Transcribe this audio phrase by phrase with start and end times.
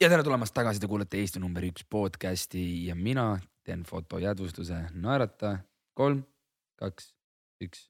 [0.00, 3.34] ja tere tulemast tagasi, te kuulete Eesti number üks podcast'i ja mina
[3.66, 5.56] teen foto jäädvustuse, naerata,
[5.96, 6.22] kolm,
[6.80, 7.12] kaks,
[7.64, 7.86] üks.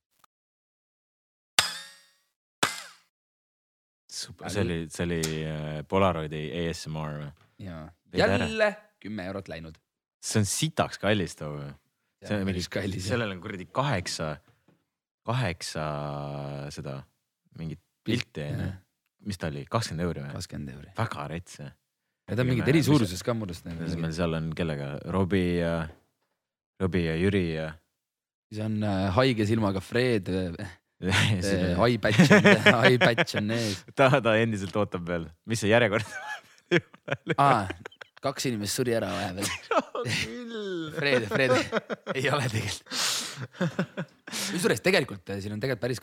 [4.17, 7.33] see oli, see oli äh, Polaroidi ASMR või?
[7.61, 7.83] ja
[8.17, 8.71] jälle
[9.03, 9.77] kümme eurot läinud.
[10.23, 11.73] see on sitaks kallis too või?
[12.25, 13.09] see on kallis.
[13.11, 14.37] sellel on kuradi kaheksa,
[15.27, 15.89] kaheksa
[16.73, 17.01] seda
[17.59, 18.71] mingit pilti onju.
[19.27, 20.33] mis ta oli, kakskümmend euri või?
[20.39, 20.95] kakskümmend euri.
[20.97, 21.75] väga rets jah.
[22.27, 23.69] Ta on mingid eri suuruses ka mu arust.
[23.79, 25.75] mis meil seal on, kellega, Robbie ja,
[26.83, 27.71] Robbie ja Jüri ja.
[28.51, 30.31] siis on äh, haige silmaga Fred
[31.01, 32.47] eye patch on,
[32.87, 33.85] eye patch on ees.
[33.99, 36.09] ta, ta endiselt ootab veel, mis see järjekord
[37.37, 37.69] ah,
[38.25, 39.49] kaks inimest suri ära vahepeal
[40.97, 41.53] Fred, Fred
[42.15, 42.95] ei ole tegelikult.
[44.27, 46.01] kusjuures tegelikult eh, siin on tegelikult päris,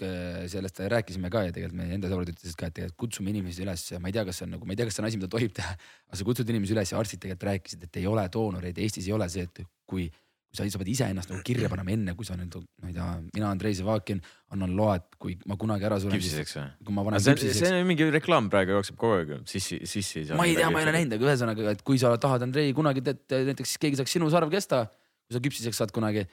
[0.54, 3.86] sellest rääkisime ka ja tegelikult meie enda sõbrad ütlesid ka, et tegelikult kutsume inimesi üles,
[4.00, 5.32] ma ei tea, kas see on nagu, ma ei tea, kas see on asi, mida
[5.32, 5.74] tohib teha.
[6.10, 9.16] aga sa kutsud inimesi üles ja arstid tegelikult rääkisid, et ei ole doonoreid, Eestis ei
[9.18, 10.10] ole see, et kui
[10.54, 13.50] sa, sa pead iseennast nagu kirja panema enne, kui sa nüüd, ma ei tea, mina,
[13.50, 14.22] Andrei Zavakin
[14.54, 16.16] annan loa, et kui ma kunagi ära suren.
[16.20, 16.66] küpsiseks või?
[16.88, 17.62] kui ma panen see, küpsiseks.
[17.66, 20.26] see on mingi reklaam praegu jookseb kogu aeg, sissi, sissi.
[20.38, 23.06] ma ei tea, ma ei ole näinud, aga ühesõnaga, et kui sa tahad, Andrei, kunagi
[23.06, 24.86] teed, näiteks keegi saaks sinu sarv kesta,
[25.26, 26.28] kui sa küpsiseks saad kunagi,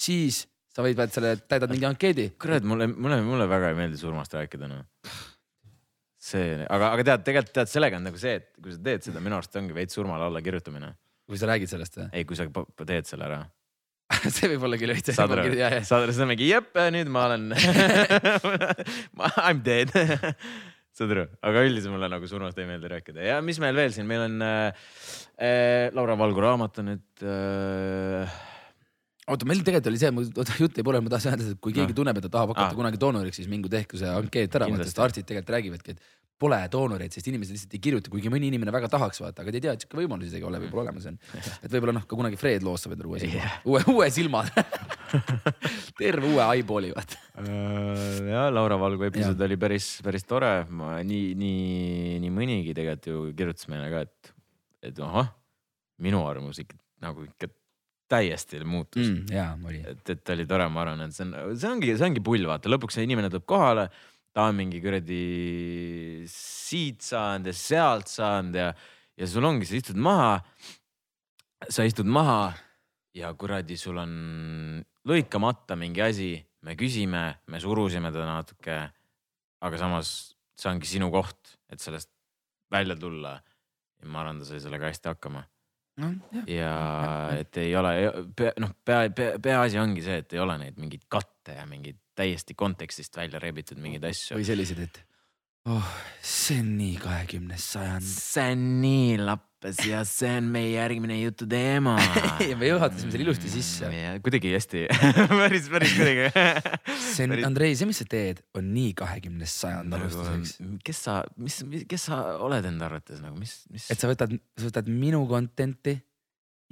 [0.00, 0.44] siis
[0.76, 2.30] sa võid, pead selle, täidad mingi ankeedi.
[2.38, 4.84] kurat, mulle, mulle, mulle väga ei meeldi surmast rääkida noh
[6.26, 9.22] see, aga, aga tead, tegelikult tead, sellega on nagu see, et kui sa teed seda,
[9.22, 10.92] minu arust ongi veits surmale alla kirjutamine.
[11.26, 12.08] Kui sa räägid sellest või?
[12.12, 12.48] ei, kui sa
[12.86, 13.42] teed selle ära
[14.36, 15.12] see võib olla küll veits.
[15.16, 15.50] saad aru,
[15.82, 17.50] saad aru, siis on mingi jep, nüüd ma olen
[19.48, 19.92] I m dead
[20.96, 24.06] saad aru, aga üldiselt mulle nagu surmast ei meeldi rääkida ja mis meil veel siin,
[24.08, 24.84] meil on äh,
[25.36, 28.38] äh, Laura Valgu raamat on nüüd äh,
[29.26, 31.92] oota, meil tegelikult oli see, oota jutt jäi pooleli, ma tahtsin öelda, et kui keegi
[31.92, 31.98] no.
[32.00, 32.78] tunneb, et ta tahab hakata ah.
[32.78, 37.14] kunagi doonoriks, siis mingu tehku see ankeet ära, sest arstid tegelikult räägivadki, et pole doonoreid,
[37.14, 39.74] sest inimesed lihtsalt ei kirjuta, kuigi mõni inimene väga tahaks vaata, aga ta ei tea,
[39.76, 41.16] et sihuke võimalus isegi ole võib-olla olemas on.
[41.32, 44.42] et võib-olla noh, ka kunagi Fred loostab endale uue silma yeah., uue, uue silma
[46.00, 48.28] terve uue eyeballi vaata uh,.
[48.28, 49.48] ja Laura Valgu episood ja.
[49.48, 54.34] oli päris, päris tore, ma nii, nii, nii mõnigi tegelikult ju kirjutas meile ka, et,
[54.90, 55.32] et ahah,
[56.04, 57.48] minu arvamus ikka nagu ikka
[58.12, 59.32] täiesti muutus mm,.
[59.32, 59.80] jaa, oli.
[59.88, 62.70] et, et oli tore, ma arvan, et see on, see ongi, see ongi pull, vaata
[62.70, 63.88] lõpuks see inimene tuleb kohale
[64.36, 68.66] ta on mingi kuradi siit saanud ja sealt saanud ja,
[69.16, 70.34] ja sul ongi, sa istud maha.
[71.72, 72.52] sa istud maha
[73.16, 74.12] ja kuradi, sul on
[75.08, 76.30] lõikamata mingi asi,
[76.68, 78.78] me küsime, me surusime teda natuke.
[79.64, 80.12] aga samas
[80.52, 82.12] see ongi sinu koht, et sellest
[82.70, 83.38] välja tulla.
[83.96, 85.46] ja ma arvan, ta sai sellega hästi hakkama
[86.02, 86.12] no,.
[86.44, 86.72] ja
[87.40, 87.94] et ei ole,
[88.60, 92.56] noh, pea, pea, peaasi ongi see, et ei ole neid mingeid katte ja mingeid täiesti
[92.58, 94.38] kontekstist välja rebitud mingeid asju.
[94.38, 95.02] või sellised, et
[95.70, 95.90] oh,
[96.24, 98.06] see on nii kahekümnes sajand.
[98.06, 101.96] see on nii lappes ja see on meie järgmine jutu teema
[102.60, 103.90] me juhatasime selle ilusti sisse.
[104.24, 104.84] kuidagi hästi
[105.40, 106.28] päris, päris kuidagi
[107.08, 110.58] see on, Andrei, see, mis sa teed, on nii kahekümnes sajand nagu, alustuseks.
[110.86, 113.90] kes sa, mis, kes sa oled enda arvates nagu, mis, mis?
[113.92, 115.98] et sa võtad, sa võtad minu content'i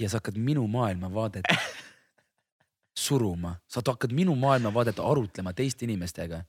[0.01, 1.51] ja sa hakkad minu maailmavaadet
[2.95, 6.45] suruma, sa hakkad minu maailmavaadet arutlema teiste inimestega.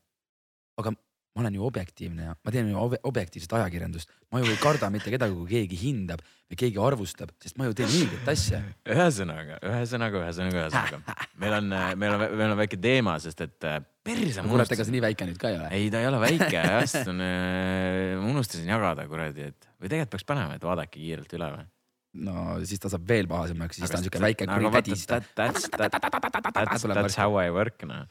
[0.77, 0.91] aga
[1.35, 5.11] ma olen ju objektiivne ja ma teen ju objektiivset ajakirjandust, ma ju ei karda mitte
[5.11, 8.61] kedagi, kui keegi hindab või keegi arvustab, sest ma ju teen õiget asja.
[8.87, 13.81] ühesõnaga, ühesõnaga, ühesõnaga, ühesõnaga meil on, meil on, meil on väike teema, sest et äh,
[14.07, 14.47] perse.
[14.47, 15.69] kurat, ega see nii väike nüüd ka ei ole.
[15.75, 20.15] ei, ta ei ole väike jah, sest on, äh, unustasin jagada kuradi, et või tegelikult
[20.15, 21.67] peaks panema, et vaadake kiirelt üle või
[22.15, 24.95] no siis ta saab veel pahasemaks, siis ta on siuke väike kuri tädi.
[24.95, 28.05] That's, that's, that's how I work noh.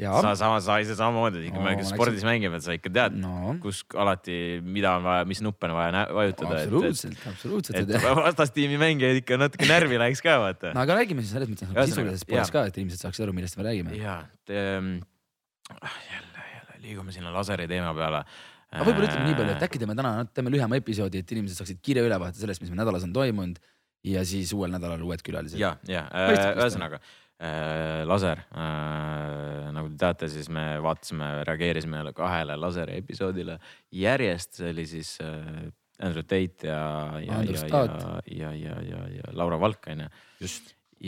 [0.00, 3.82] sa sama, sa ise samamoodi, kui me spordis mängime, et sa ikka tead no., kus
[3.92, 6.62] alati, mida on vaja, mis nuppe on vaja vajutada.
[6.62, 7.82] absoluutselt, absoluutselt.
[7.82, 10.72] et vastastiimi mängijaid ikka natuke närvi läheks ka vaata.
[10.76, 13.60] no aga räägime siis selles mõttes nagu sisulises pooles ka, et inimesed saaksid aru, millest
[13.60, 13.98] me räägime.
[14.00, 18.24] ja, jälle, jälle liigume sinna laseri teema peale
[18.70, 21.80] aga võib-olla ütleme nii palju, et äkki teeme täna, teeme lühema episoodi, et inimesed saaksid
[21.84, 23.58] kiire ülevaate sellest, mis meil nädalas on toimunud
[24.06, 25.58] ja siis uuel nädalal uued külalised.
[25.60, 32.56] ja, ja äh, ühesõnaga äh, laser äh,, nagu te teate, siis me vaatasime, reageerisime kahele
[32.60, 33.58] laseri episoodile.
[33.96, 35.66] Järjest, see oli siis äh,
[36.00, 36.82] Andrew Tate ja,
[37.20, 40.12] ja, ja, ja, ja, ja, ja, ja Laura Valk on ju.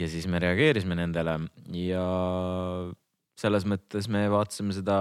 [0.03, 1.39] ja siis me reageerisime nendele
[1.79, 2.03] ja
[3.39, 4.99] selles mõttes me vaatasime seda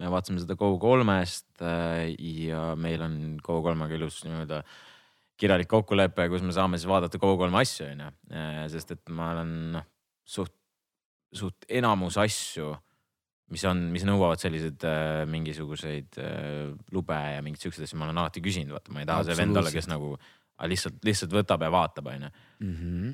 [0.00, 2.14] me vaatasime seda Go3-st äh,
[2.48, 4.62] ja meil on Go3-ga ilus nii-öelda
[5.40, 8.10] kirjalik kokkulepe, kus me saame siis vaadata Go3 asju, onju.
[8.34, 9.86] Äh, sest et ma olen noh,
[10.24, 10.54] suht,
[11.34, 12.72] suht enamus asju
[13.52, 16.16] mis on, mis nõuavad selliseid äh, mingisuguseid
[16.94, 19.60] lube ja mingeid siukseid asju, ma olen alati küsinud, vaata, ma ei taha see vend
[19.60, 20.14] olla, kes nagu
[20.54, 22.28] aga lihtsalt, lihtsalt võtab ja vaatab, onju.
[22.64, 23.08] Mhm.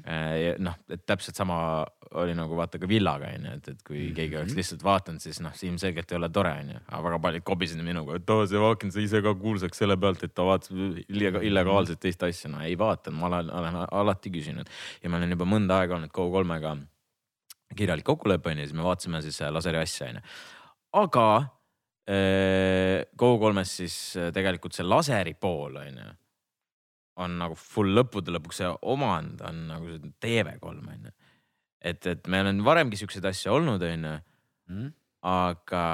[0.63, 1.87] noh, et täpselt sama
[2.21, 4.15] oli nagu vaata ka villaga onju, et, et kui mm -hmm.
[4.19, 7.83] keegi oleks lihtsalt vaadanud, siis noh, ilmselgelt ei ole tore onju, aga väga paljud kobisesid
[7.85, 10.71] minuga, et oo, see Vaakin sai ise ka kuulsaks selle pealt, et ta vaatas
[11.09, 14.69] illegaalselt teist asja, no ei vaadanud, ma olen, olen alati küsinud
[15.03, 16.77] ja ma olen juba mõnda aega olnud Go3-ga
[17.77, 20.21] kirjalik kokkulepe onju, siis me vaatasime siis laseri asja onju,
[20.93, 21.29] aga
[22.07, 26.11] äh, Go3-s siis äh, tegelikult see laseri pool onju
[27.21, 31.13] on nagu full lõppude lõpuks see omand on nagu see TV3 on ju.
[31.91, 34.17] et, et meil on varemgi siukseid asju olnud, on ju.
[34.71, 34.91] Mhm.
[35.27, 35.85] aga,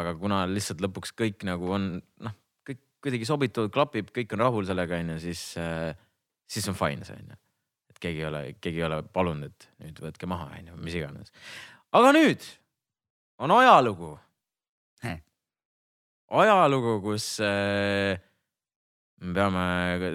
[0.00, 1.88] aga kuna lihtsalt lõpuks kõik nagu on
[2.24, 5.46] noh, kõik kuidagi sobituvad, klapib, kõik on rahul sellega, on ju, siis,
[6.48, 7.40] siis on fine see on ju.
[7.92, 11.00] et keegi ei ole, keegi ei ole palunud, et nüüd võtke maha, on ju, mis
[11.00, 11.34] iganes.
[11.92, 12.46] aga nüüd
[13.42, 14.14] on ajalugu.
[16.34, 18.16] ajalugu, kus äh,
[19.24, 19.64] me peame.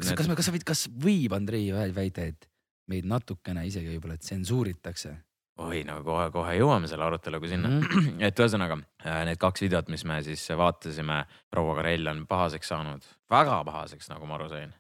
[0.02, 2.50] kas, kas, kas sa võid, kas võib Andrei väita, et
[2.90, 5.16] meid natukene isegi võib-olla tsensuuritakse?
[5.60, 7.88] oi, no kohe-kohe jõuame selle aruteluga sinna mm.
[7.88, 8.22] -hmm.
[8.28, 13.10] et ühesõnaga äh, need kaks videot, mis me siis vaatasime, proua Karell on pahaseks saanud,
[13.32, 14.72] väga pahaseks, nagu ma aru sain.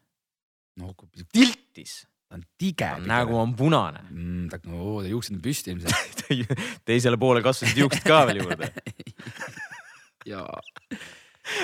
[0.79, 0.93] no
[1.33, 2.05] tiltis.
[2.29, 2.89] ta on tige.
[3.09, 4.49] nägu on punane mm,.
[4.49, 6.25] ta, no juuksed on püsti ilmselt
[6.87, 8.71] teisele poole kasvasid juuksed ka veel juurde
[10.31, 10.61] jaa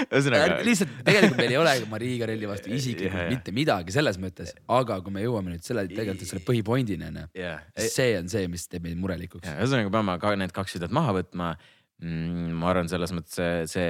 [0.06, 0.60] ühesõnaga.
[0.66, 5.16] lihtsalt tegelikult meil ei ole Marii Karelli vastu isiklikult mitte midagi selles mõttes, aga kui
[5.16, 9.00] me jõuame nüüd selle tegelikult selle põhipointini onju yeah., see on see, mis teeb meid
[9.02, 9.48] murelikuks.
[9.56, 12.56] ühesõnaga peame ka need kaks videot maha võtma mm,.
[12.60, 13.90] ma arvan, selles mõttes see, see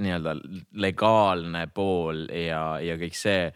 [0.00, 0.36] nii-öelda
[0.80, 3.50] legaalne pool ja, ja kõik see,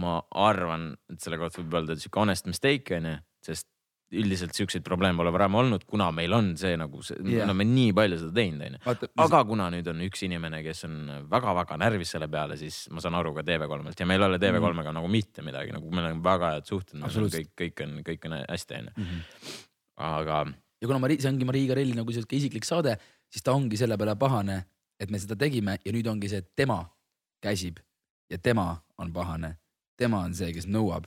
[0.00, 3.69] ma arvan, et selle kohta võib öelda sihuke honest mistake onju, sest
[4.10, 8.18] üldiselt siukseid probleeme pole varem olnud, kuna meil on see nagu me oleme nii palju
[8.18, 9.10] seda teinud, onju.
[9.22, 10.96] aga kuna nüüd on üks inimene, kes on
[11.30, 14.72] väga-väga närvis selle peale, siis ma saan aru ka TV3-lt ja meil ei ole TV3-ga
[14.72, 14.98] mm -hmm.
[14.98, 16.98] nagu mitte midagi, nagu meil on väga head suhted,
[17.36, 18.92] kõik, kõik on, kõik on hästi, onju.
[18.96, 19.22] Mhm.
[19.96, 20.46] aga.
[20.80, 22.96] ja kuna Mari, see ongi Marii Karelli nagu sihuke isiklik saade,
[23.30, 24.64] siis ta ongi selle peale pahane,
[24.98, 26.84] et me seda tegime ja nüüd ongi see, et tema
[27.40, 27.78] käsib
[28.30, 29.56] ja tema on pahane.
[29.96, 31.04] tema on see, kes nõuab,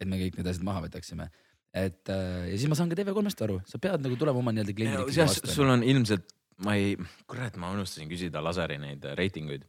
[0.00, 1.30] et me kõik need asjad maha võtaksime
[1.76, 4.76] et äh, ja siis ma saan ka TV3-st aru, sa pead nagu tulema oma nii-öelda
[4.76, 5.52] kliendile vastu.
[5.52, 6.32] sul on ilmselt,
[6.64, 6.94] ma ei,
[7.28, 9.66] kurat, ma unustasin küsida laseri neid reitinguid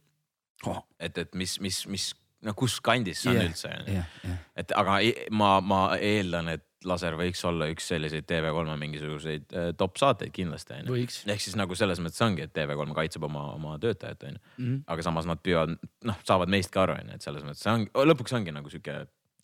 [0.66, 0.80] oh..
[0.98, 2.08] et, et mis, mis, mis,
[2.46, 4.16] no kus kandis see on yeah, üldse yeah,?
[4.24, 4.40] Yeah.
[4.62, 4.98] et aga
[5.36, 10.76] ma, ma eeldan, et laser võiks olla üks selliseid TV3-e mingisuguseid äh, top saateid kindlasti
[10.76, 10.98] onju.
[11.34, 14.64] ehk siis nagu selles mõttes ongi, et TV3 kaitseb oma, oma töötajat onju mm.
[14.64, 14.82] -hmm.
[14.94, 15.74] aga samas nad püüavad,
[16.08, 19.00] noh, saavad meist ka aru onju, et selles mõttes see on, lõpuks ongi nagu sihuke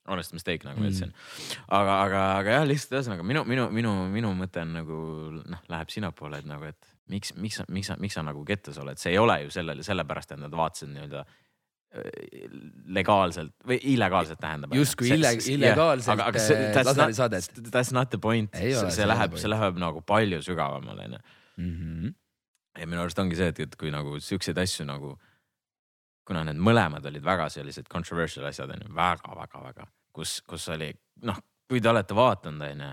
[0.08, 1.60] honest mistake nagu ma ütlesin mm..
[1.78, 4.98] aga, aga, aga jah, lihtsalt ühesõnaga minu, minu, minu, minu mõte on nagu
[5.40, 9.00] noh, läheb sinnapoole, et nagu, et miks, miks miks sa, miks sa nagu kettas oled,
[9.00, 12.58] see ei ole ju sellele, sellepärast, et nad vaatasid nii-öelda äh,
[12.98, 14.74] legaalselt või illegaalselt tähendab.
[14.76, 17.62] justkui ille, illegaalselt yeah, äh, laserisaadet.
[17.70, 21.24] That's not the point, see, see läheb, see läheb nagu palju sügavamale onju.
[21.54, 22.12] Mhm.
[22.74, 25.14] ja minu arust ongi see, et, et kui nagu siukseid asju nagu
[26.26, 30.90] kuna need mõlemad olid väga sellised controversial asjad onju väga,, väga-väga-väga, kus, kus oli
[31.28, 32.90] noh, kui te olete vaadanud onju,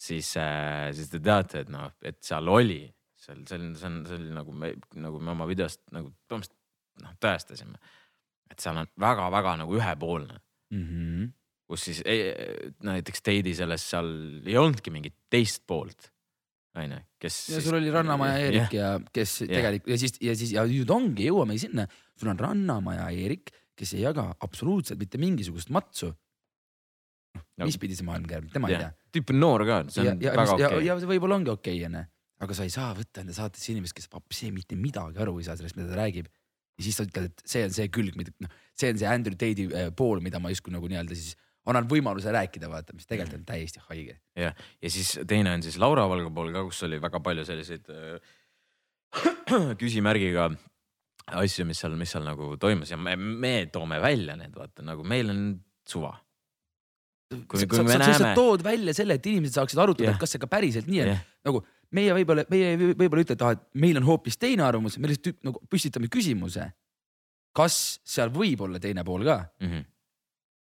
[0.00, 2.82] siis äh,, siis te teate, et noh, et seal oli,
[3.16, 6.58] seal, see on, see on, see oli nagu me, nagu me oma videost nagu põhimõtteliselt
[7.02, 7.78] noh tõestasime.
[8.52, 10.82] et seal on väga-väga nagu ühepoolne mm.
[10.82, 11.28] -hmm.
[11.66, 12.34] kus siis ei,
[12.84, 14.10] näiteks Teidi selles seal
[14.44, 16.11] ei olnudki mingit teist poolt
[16.78, 17.38] onju, kes.
[17.52, 19.58] ja sul oli Rannamaja Eerik ja, ja kes yeah.
[19.58, 21.86] tegelikult ja siis, ja siis ja nüüd ongi, jõuamegi sinna,
[22.18, 26.12] sul on Rannamaja Eerik, kes ei jaga absoluutselt mitte mingisugust matsu.
[27.32, 28.88] noh, mis pidi see maailm käib, tema yeah.
[28.88, 29.10] ei tea.
[29.16, 30.84] tüüp on noor ka, see on ja, väga okei okay..
[30.86, 32.04] ja, ja võib-olla ongi okei okay, onju,
[32.44, 35.58] aga sa ei saa võtta enda saatesse inimest, kes appi mitte midagi aru ei saa
[35.60, 36.28] sellest, mida ta räägib.
[36.78, 39.36] ja siis sa ütled, et see on see külg, mida noh, see on see Andrew
[39.36, 41.36] Tate'i äh, pool, mida ma justkui nagu nii-öelda siis
[41.70, 44.18] annan võimaluse rääkida, vaata, mis tegelikult on täiesti haige.
[44.38, 47.92] jah, ja siis teine on siis Laura Valga pool ka, kus oli väga palju selliseid
[47.92, 48.32] äh,
[49.82, 50.48] küsimärgiga
[51.38, 55.06] asju, mis seal, mis seal nagu toimus ja me, me toome välja need, vaata nagu
[55.06, 55.44] meil on
[55.86, 56.16] suva.
[57.30, 58.18] kui, kui sa, me sa, näeme.
[58.18, 61.12] sa tood välja selle, et inimesed saaksid arutada yeah., kas see ka päriselt nii on
[61.14, 61.62] yeah., nagu
[61.94, 65.38] meie võib-olla, meie võib-olla ütle, et ah, et meil on hoopis teine arvamus, me lihtsalt
[65.46, 66.72] nagu püstitame küsimuse.
[67.54, 67.78] kas
[68.08, 69.70] seal võib olla teine pool ka mm?
[69.70, 69.91] -hmm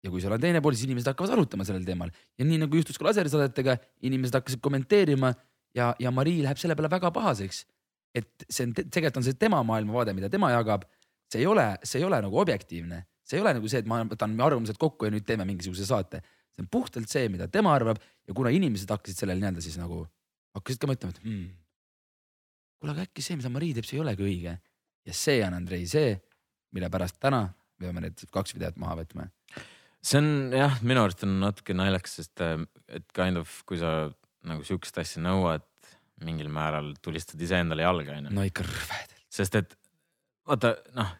[0.04, 2.78] ja kui seal on teine pool, siis inimesed hakkavad arutama sellel teemal ja nii nagu
[2.78, 3.76] juhtus ka lasersaadetega,
[4.06, 5.32] inimesed hakkasid kommenteerima
[5.74, 7.64] ja, ja Marii läheb selle peale väga pahaseks.
[8.14, 10.86] et see on, tegelikult on see tema maailmavaade, mida tema jagab.
[11.28, 14.00] see ei ole, see ei ole nagu objektiivne, see ei ole nagu see, et ma
[14.08, 16.22] võtan arvamused kokku ja nüüd teeme mingisuguse saate.
[16.54, 20.04] see on puhtalt see, mida tema arvab ja kuna inimesed hakkasid sellele nii-öelda siis nagu,
[20.56, 21.48] hakkasid ka mõtlema, et hmm,
[22.78, 24.58] kuule, aga äkki see, mida Marii teeb, see ei olegi õige.
[25.08, 26.16] ja see on Andrei see,
[26.74, 27.46] mille pärast täna
[27.78, 29.28] peame need kaks videot maha võtma.
[30.08, 32.56] See on jah, minu arust on natuke naljakas, sest äh,
[32.98, 34.08] et kind of, kui sa
[34.48, 35.66] nagu sihukest asja nõuad,
[36.24, 38.34] mingil määral tulistad iseendale jalga onju.
[38.34, 39.16] no ikka rõvedalt.
[39.32, 39.74] sest et
[40.48, 41.12] vaata noh,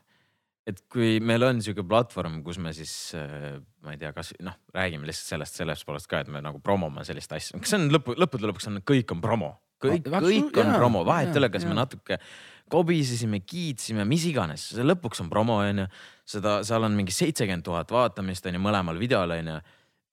[0.68, 4.58] et kui meil on sihuke platvorm, kus me siis äh, ma ei tea, kas noh,
[4.74, 7.88] räägime lihtsalt sellest, sellest poolest ka, et me nagu promome sellist asja, kas see on
[7.94, 11.48] lõpu, lõppude lõpuks on, kõik on promo, kõik, kõik on jaa, promo, vahet ei ole,
[11.48, 11.80] jaa, kas me jaa.
[11.82, 12.20] natuke
[12.68, 15.88] kobisesime, kiitsime, mis iganes, see lõpuks on promo onju.
[16.28, 19.58] seda, seal on mingi seitsekümmend tuhat vaatamist onju mõlemal videol onju.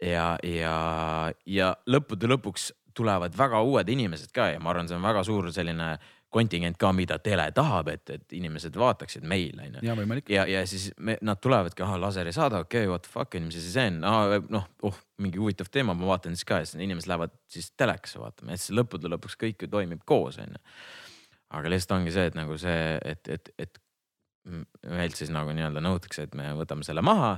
[0.05, 0.75] ja, ja,
[1.45, 5.51] ja lõppude lõpuks tulevad väga uued inimesed ka ja ma arvan, see on väga suur
[5.51, 5.95] selline
[6.33, 9.95] kontingent ka, mida tele tahab, et, et inimesed vaataksid meil onju ja
[10.33, 13.37] ja, ja siis me, nad tulevadki, ahah, laser ei saada, okei okay,, what the fuck,
[13.41, 16.81] mis see on ah,, noh, oh mingi huvitav teema, ma vaatan siis ka ja siis
[16.83, 20.61] inimesed lähevad siis telekasse vaatama ja siis lõppude lõpuks kõik ju toimib koos, onju.
[21.55, 22.79] aga lihtsalt ongi see, et nagu see,
[23.13, 23.81] et, et, et
[24.91, 27.35] meilt siis nagu nii-öelda nõutakse, et me võtame selle maha.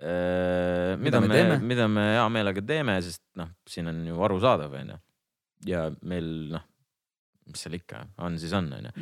[0.00, 4.74] mida Mida me me, mida me hea meelega teeme, sest noh, siin on ju arusaadav,
[4.80, 4.98] onju.
[5.68, 6.64] ja meil noh,
[7.50, 8.92] mis seal ikka on, siis on, onju.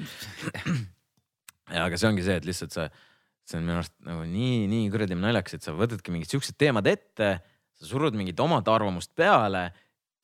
[1.85, 2.89] aga see ongi see, et lihtsalt sa,
[3.45, 6.89] see on minu arust nagu nii, nii kuradi naljakas, et sa võtadki mingid siuksed teemad
[6.91, 7.31] ette,
[7.75, 9.69] sa surud mingit omat arvamust peale,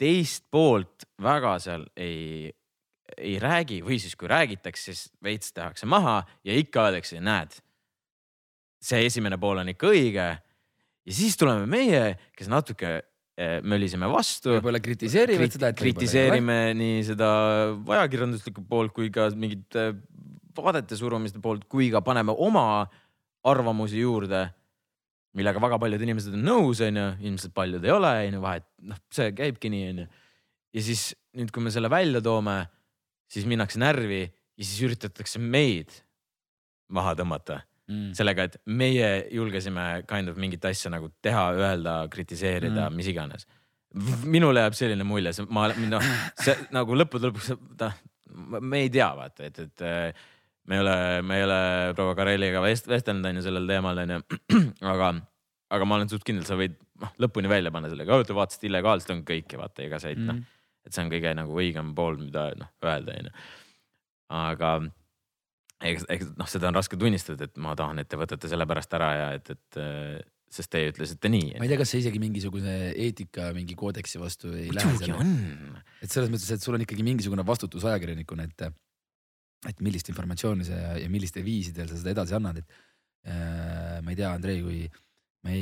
[0.00, 2.48] teist poolt väga seal ei,
[3.16, 7.58] ei räägi või siis kui räägitakse, siis veits tehakse maha ja ikka öeldakse, näed.
[8.80, 10.28] see esimene pool on ikka õige
[11.04, 13.00] ja siis tuleme meie, kes natuke
[13.38, 15.78] möliseme vastu võib-olla kritiseerivad seda, et.
[15.78, 17.28] kritiseerime nii seda
[17.96, 19.94] ajakirjanduslikku poolt kui ka mingit äh,
[20.56, 22.86] vaadete surumiste poolt, kui ka paneme oma
[23.46, 24.48] arvamusi juurde.
[25.30, 29.30] millega väga paljud inimesed on nõus, onju, ilmselt paljud ei ole, onju, vahet, noh, see
[29.30, 30.06] käibki nii, onju.
[30.74, 31.04] ja siis
[31.38, 32.64] nüüd, kui me selle välja toome,
[33.30, 36.02] siis minnakse närvi ja siis üritatakse meid
[36.90, 37.60] maha tõmmata
[37.90, 38.10] mm..
[38.18, 43.48] sellega, et meie julgesime kind of mingit asja nagu teha, öelda, kritiseerida mm., mis iganes.
[44.30, 47.90] minule jääb selline mulje, see ma, noh, see nagu lõppude lõpuks, ta,
[48.60, 50.28] me ei tea, vaata, et, et äh,
[50.70, 50.94] me ei ole,
[51.26, 51.62] me ei ole
[51.98, 54.20] proua Kareliga vest-, vestelnud on ju sellel teemal on ju,
[54.92, 55.10] aga,
[55.74, 59.14] aga ma olen suht kindel, sa võid noh lõpuni välja panna sellega, te vaatasite illegaalselt
[59.16, 60.56] on kõike, vaata, ega sa ei noh Mm.,
[60.88, 63.32] et see on kõige nagu õigem pool, mida noh öelda, onju.
[64.32, 64.70] aga
[65.80, 68.94] eks, eks noh, seda on raske tunnistada, et ma tahan, et te võtate selle pärast
[68.98, 70.20] ära ja et, et äh,
[70.50, 71.54] sest te ütlesite nii.
[71.58, 75.14] ma ei tea, kas see isegi mingisuguse eetika mingi koodeksi vastu ei lähe muidugi.
[75.14, 75.34] on.
[76.02, 78.66] et selles mõttes, et sul on ikkagi mingisugune vastutus ajakirjanikuna, et,
[79.70, 82.80] et millist informatsiooni sa ja, ja millistel viisidel sa seda edasi annad, et
[83.30, 84.84] äh, ma ei tea, Andrei, kui
[85.46, 85.56] me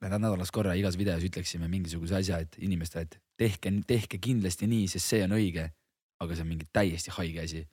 [0.00, 4.86] me nädalas korra igas videos ütleksime mingisuguse asja, et inimestele, et tehke, tehke kindlasti nii,
[4.88, 5.66] sest see on õige,
[6.20, 7.64] aga see on mingi täiesti haige asi.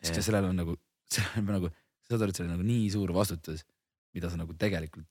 [0.00, 0.26] Sest yeah.
[0.26, 0.76] sellel on nagu,
[1.14, 1.72] sellel on nagu,
[2.08, 3.64] saad aru, et see on nagu nii suur vastutus,
[4.16, 5.06] mida sa nagu tegelikult,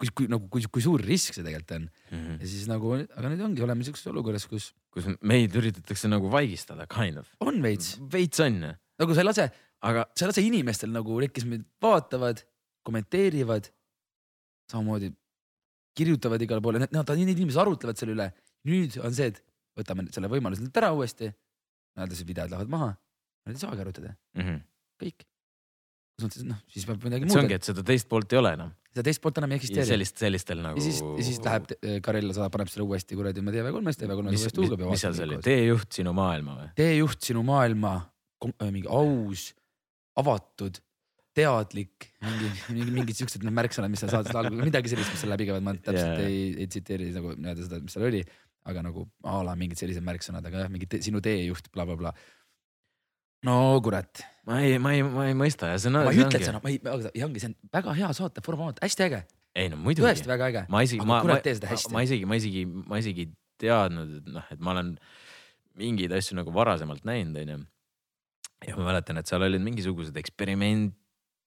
[0.00, 2.40] kui, kui nagu, kui, kui suur risk see tegelikult on Mhm.
[2.40, 6.86] ja siis nagu, aga nüüd ongi, oleme siukses olukorras, kus kus meid üritatakse nagu vaigistada,
[6.88, 7.28] kind of.
[7.44, 9.46] on veits, veits on ju, nagu sa ei lase,
[9.84, 12.40] aga sa ei lase inimestel nagu kes meid vaatavad,
[12.86, 13.68] kommenteerivad,
[14.72, 15.10] samamoodi
[15.96, 18.30] kirjutavad igale poole, nad, need inimesed arutlevad selle üle.
[18.66, 19.42] nüüd on see, et
[19.78, 21.28] võtame selle võimaluse neilt ära uuesti.
[21.96, 22.88] Nad siis videod lähevad maha,
[23.46, 24.62] nad ei saagi arutada, mm -hmm.
[25.02, 25.26] kõik.
[26.48, 28.72] noh, siis peab midagi see ongi, muud, et seda teist poolt ei ole enam.
[28.92, 29.88] seda teist poolt enam ei eksisteeri.
[29.92, 30.80] sellist, sellistel nagu.
[30.80, 34.32] ja siis, ja siis läheb äh, Karella saadab, paneb selle uuesti kuradi oma TV3-s, TV3-s
[34.32, 36.72] mis, uuesti huugab mis seal see oli, teejuht sinu maailma või?
[36.80, 37.94] teejuht sinu maailma,
[38.70, 39.50] mingi aus,
[40.16, 40.80] avatud,
[41.36, 45.48] teadlik, mingi, mingi, mingid siuksed märksõnad, mis seal saates algul, midagi sellist, mis seal läbi
[45.50, 46.24] käivad, ma täpselt yeah.
[46.24, 48.22] ei, ei tsiteeri nagu nii-öelda seda, mis seal oli.
[48.66, 52.10] aga nagu a la mingid sellised märksõnad, aga jah, mingi te, sinu teejuht bla,, blablabla.
[53.44, 56.00] No kurat, ma ei, ma ei, ma ei mõista ja see on.
[56.06, 56.80] ma ei ütle, et see on, ma ei,
[57.18, 59.22] ja ongi, see on väga hea saateformaat, hästi äge,
[59.56, 60.30] ei no muidugi tõesti.
[60.30, 60.64] väga äge.
[60.72, 61.38] ma isegi, Aga ma, ma,
[61.96, 63.28] ma isegi, ma isegi, ma isegi
[63.60, 64.94] teadnud, et noh, et ma olen
[65.80, 67.60] mingeid asju nagu varasemalt näinud, onju.
[68.68, 70.16] ja ma mäletan, et seal olid mingisugused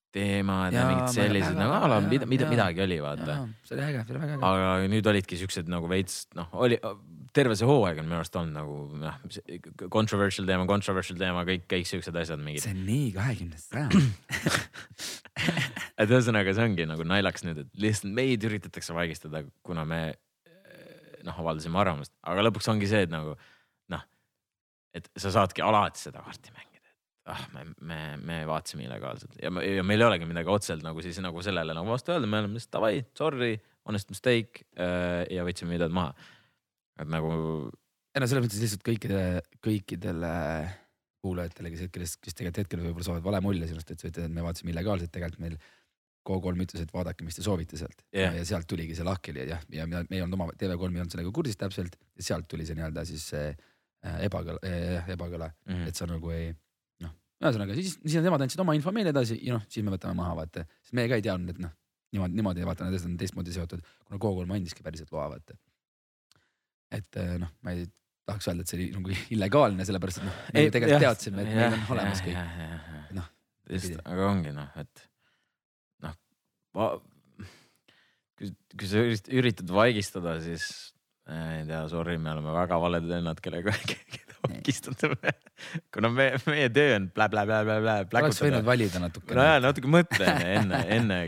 [0.10, 3.48] eksperimentteemad ja, ja mingid sellised nagu a la mida, mida, midagi oli, vaata.
[3.64, 4.46] see oli äge, see oli väga äge.
[4.50, 6.80] aga nüüd olidki siuksed nagu veits noh, oli
[7.34, 9.20] terve see hooaeg on minu arust olnud nagu noh,
[9.94, 12.64] controversial teema, controversial teema, kõik, kõik siuksed asjad mingid.
[12.64, 13.94] see on nii kahekümnest sajand.
[16.02, 21.22] et ühesõnaga, see ongi nagu naljakas nüüd, et lihtsalt meid üritatakse vaigistada, kuna me eh,
[21.28, 23.38] noh, avaldasime arvamust, aga lõpuks ongi see, et nagu
[23.94, 24.08] noh,
[24.98, 26.69] et sa saadki alati seda kaarti mängida,
[27.30, 31.02] ah, me, me, me vaatasime illegaalselt ja, me- ja meil ei olegi midagi otseselt nagu
[31.06, 33.54] siis nagu sellele nagu vastu öelda, me oleme lihtsalt davai, sorry,
[33.90, 36.14] honest mistake äh, ja võtsime videod maha.
[37.00, 37.32] et nagu
[38.16, 39.20] ei no selles mõttes lihtsalt kõikide,
[39.64, 40.34] kõikidele
[41.24, 44.34] kuulajatele, kes hetkel, kes tegelikult hetkel võib-olla saavad vale mulje sinust, et sa ütled, et
[44.36, 45.58] me vaatasime illegaalselt, tegelikult meil
[46.30, 48.34] Go3 ütles, et vaadake, mis te soovite sealt Jah.
[48.36, 51.32] ja sealt tuligi see lahkheli ja, ja me ei olnud oma TV3 ei olnud sellega
[51.36, 55.88] kursis täpselt ja sealt tuli see nii-öelda siis see äh, ebakõla äh,, ebakõla, Mhm.
[55.92, 56.52] et sa nagu ei
[57.40, 60.36] ühesõnaga siis, siis nemad andsid oma info meile edasi ja noh, siis me võtame maha
[60.42, 61.72] vaata, sest meie ka ei teadnud, et noh,
[62.16, 65.56] niimoodi, niimoodi vaata need on teistmoodi seotud, kuna Go3 andiski päriselt loa vaata.
[66.92, 67.86] et äh, noh, ma ei
[68.30, 71.54] tahaks öelda, et see oli nagu illegaalne, sellepärast et noh, me ju tegelikult teadsime, et
[71.56, 72.42] meil on olemas kõik.
[73.18, 73.32] noh,
[73.76, 75.06] just aga ongi noh, et
[76.06, 76.18] noh,
[78.40, 80.68] kui, kui sa ürit- üritad vaigistada, siis
[81.30, 83.76] äh, ei tea, sorry, me oleme väga valed vennad, kellega
[84.44, 85.34] vaigistada.
[85.94, 87.96] kuna me, meie töö on blä-blä-blä-blä-blä.
[88.22, 89.58] oleks võinud valida no natukene ja.
[89.64, 91.20] natuke mõtle enne, enne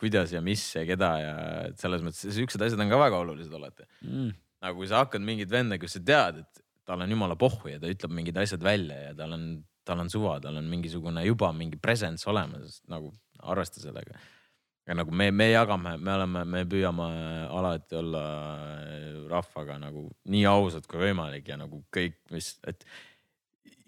[0.00, 1.34] kuidas ja mis ja keda ja
[1.80, 3.88] selles mõttes siuksed asjad on ka väga olulised alati.
[4.06, 4.34] Mm.
[4.64, 7.80] nagu kui sa hakkad mingit venda, kus sa tead, et tal on jumala pohhu ja
[7.80, 9.48] ta ütleb mingid asjad välja ja tal on,
[9.84, 13.12] tal on suva, tal on mingisugune juba mingi presence olemas, nagu
[13.44, 14.20] arvesta sellega.
[14.84, 17.08] Ja nagu me, me jagame, me oleme, me püüame
[17.48, 18.24] alati olla
[19.30, 22.84] rahvaga nagu nii ausad kui võimalik ja nagu kõik, mis, et.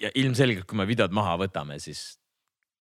[0.01, 2.17] ja ilmselgelt, kui me videod maha võtame, siis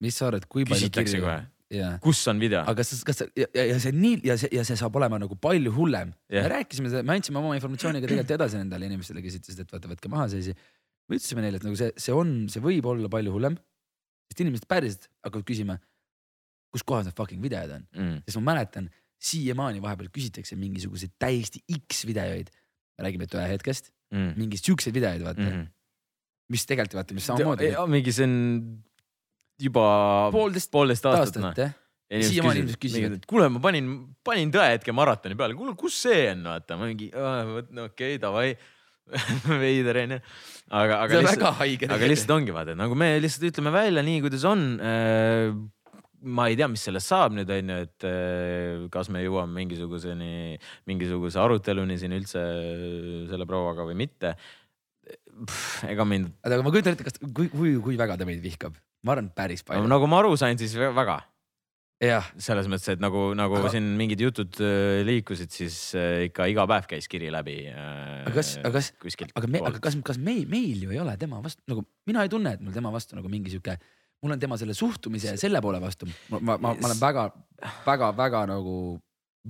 [0.04, 1.24] mis sa arvad, kui palju kirju
[1.70, 2.64] jaa, kus on video.
[2.66, 5.74] aga kas, kas ja, ja, see nii ja see ja see saab olema nagu palju
[5.76, 6.48] hullem Jah.
[6.48, 9.92] me rääkisime, me andsime oma informatsiooni ka tegelikult edasi nendele inimestele, kes ütlesid, et vaata,
[9.92, 10.56] võtke maha see asi.
[11.10, 13.60] me ütlesime neile, et nagu see, see on, see võib olla palju hullem.
[14.32, 15.78] sest inimesed päriselt hakkavad küsima,
[16.74, 18.22] kus kohas need fucking videod on, Mm.
[18.28, 22.50] sest ma mäletan siiamaani vahepeal küsitakse mingisuguseid täiesti X videoid.
[22.98, 24.34] me räägime nüüd ühe hetkest, Mm.
[24.38, 25.62] mingeid siukseid videoid vaata mm, Mm.
[25.62, 25.68] -hmm.
[26.50, 28.38] mis tegelikult vaata, mis samamoodi mingi see on
[29.62, 29.84] juba
[30.34, 31.52] poolteist poolteist aastat noh.
[31.52, 31.78] aastat jah,
[32.10, 33.16] Siiamaani inimesed küsivad.
[33.20, 33.90] et kuule, ma panin,
[34.26, 38.58] panin tõehetke maratoni peale, kuule, kus see on, vaata, ma mingi, no okei okay,, davai.
[39.64, 40.18] veider onju,
[40.70, 41.88] aga, aga see on lihtsalt väga, haige.
[41.96, 44.66] aga lihtsalt ongi vaata, nagu me lihtsalt ütleme välja nii, kuidas on.
[46.22, 50.58] Ma ei tea, mis sellest saab nüüd onju, et äh, kas me jõuame mingisuguseni,
[50.90, 52.44] mingisuguse aruteluni siin üldse
[53.32, 54.36] selle prouaga või mitte.
[55.88, 58.76] ega mind, aga ma kujutan ette, kas, kui, kui, kui väga ta meid vihkab,
[59.08, 59.88] ma arvan, päris palju.
[59.90, 61.22] nagu ma aru sain, siis väga
[62.00, 66.48] jah, selles mõttes, et nagu, nagu Aga- siin mingid jutud äh, liikusid, siis äh, ikka
[66.52, 68.26] iga päev käis kiri läbi äh,.
[68.28, 71.42] Aga kas- aga kas- aga me, aga kas, kas meil, meil ju ei ole tema
[71.44, 73.76] vastu nagu, mina ei tunne, et mul tema vastu nagu mingi sihuke,
[74.24, 77.26] mul on tema selle suhtumise ja selle poole vastu, ma, ma, ma, ma olen väga,
[77.86, 78.74] väga, väga nagu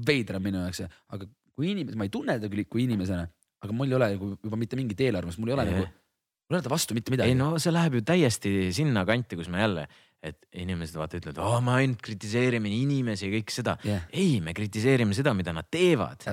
[0.05, 0.83] veidram minu jaoks,
[1.15, 3.25] aga kui inimene, ma ei tunne teda küll kui inimesena,
[3.65, 5.79] aga mul ei ole nagu juba mitte mingit eelarvamust, mul ei ole Jah.
[5.79, 7.33] nagu, mul ei ole ta vastu mitte midagi.
[7.33, 9.87] ei no see läheb ju täiesti sinna kanti, kus me jälle,
[10.21, 13.75] et inimesed vaata ütlevad, aa me ainult kritiseerime inimesi ja kõik seda.
[13.87, 16.23] jah, ei, me kritiseerime seda, mida nad teevad.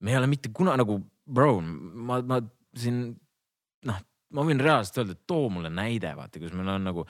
[0.00, 2.40] me ei ole mitte kuna nagu, bro, ma, ma
[2.76, 3.02] siin
[3.88, 4.04] noh,
[4.36, 7.06] ma võin reaalselt öelda, et too mulle näide, vaata, kus meil on nagu,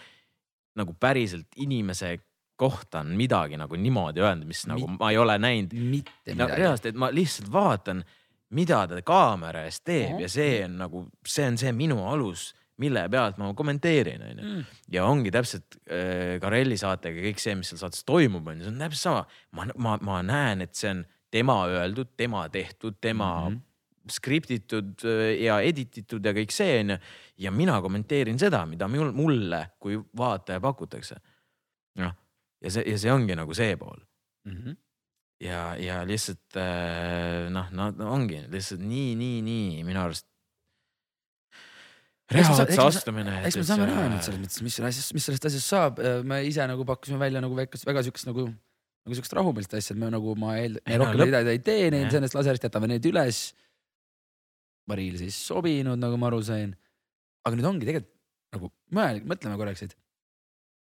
[0.80, 2.16] nagu päriselt inimese
[2.60, 6.44] kohta on midagi nagu niimoodi öelnud, mis nagu Mi- ma ei ole näinud mitte no
[6.44, 6.58] midagi.
[6.60, 8.02] reaalselt, et ma lihtsalt vaatan,
[8.50, 10.20] mida ta kaamera ees teeb Mhm.
[10.20, 14.42] ja see on nagu, see on see minu alus, mille pealt ma kommenteerin, onju.
[14.44, 14.64] Mm.
[14.92, 18.78] ja ongi täpselt äh, Karelli saatega kõik see, mis seal saates toimub, onju, see on
[18.78, 19.26] täpselt sama.
[19.52, 23.54] ma, ma, ma näen, et see on tema öeldud, tema tehtud, tema mm.
[23.56, 23.60] -hmm.
[24.14, 26.98] Skriptitud äh, ja edit itud ja kõik see onju.
[27.40, 31.16] ja mina kommenteerin seda, mida mul, mulle kui vaataja pakutakse.
[32.00, 32.14] noh,
[32.62, 33.98] ja see, ja see ongi nagu see pool
[34.48, 34.72] Mhm.
[35.44, 40.26] ja, ja lihtsalt äh, noh, no ongi lihtsalt nii, nii, nii minu arust.
[42.30, 43.32] Me saa- astumine.
[43.46, 45.96] eks me saame näha nüüd selles mõttes, mis sellest asjast, mis sellest asjast saab,
[46.30, 49.98] me ise nagu pakkusime välja nagu väikest, väga siukest nagu, nagu siukest rahumeelset asja, et
[49.98, 53.40] me nagu ma eeldan, me rohkem videoid ei tee, neid sellest laserist jätame need üles.
[54.90, 56.74] Mariil siis sobinud, nagu ma aru sain.
[57.46, 58.16] aga nüüd ongi tegelikult
[58.54, 59.94] nagu mõelge, mõtleme korraks, et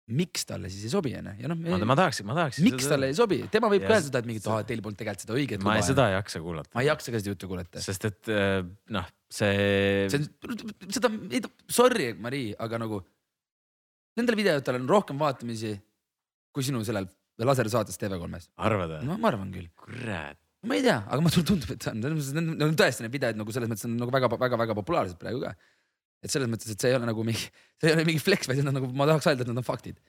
[0.08, 2.62] miks talle siis ei sobi onju ja noh, ma tahaks, ma tahaks.
[2.64, 4.96] miks talle ei sobi, tema võib ka öelda seda, et mingit, seda- aa, teil polnud
[5.00, 6.72] tegelikult seda õiget ma ei, seda ei jaksa kuulata.
[6.72, 7.82] ma ei jaksa ka seda juttu kuulata.
[7.84, 8.62] sest et äh,
[8.96, 11.12] noh, see, see on, seda,
[11.68, 13.02] sorry, Mari, aga nagu
[14.18, 15.74] nendel videotel on rohkem vaatamisi
[16.56, 17.06] kui sinu sellel
[17.44, 18.48] lasersaates TV3-s.
[18.56, 19.04] arvad või?
[19.10, 22.62] no ma arvan küll, kurat, ma ei tea, aga mulle tundub, et see on, need
[22.66, 25.52] on tõesti need videod nagu selles mõttes on nagu väga-väga-väga populaarsed praegu ka.
[26.24, 28.58] et selles mõttes, et see ei ole nagu mingi, see ei ole mingi flex, vaid
[28.58, 30.00] need on nagu, ma tahaks öelda, et need on faktid.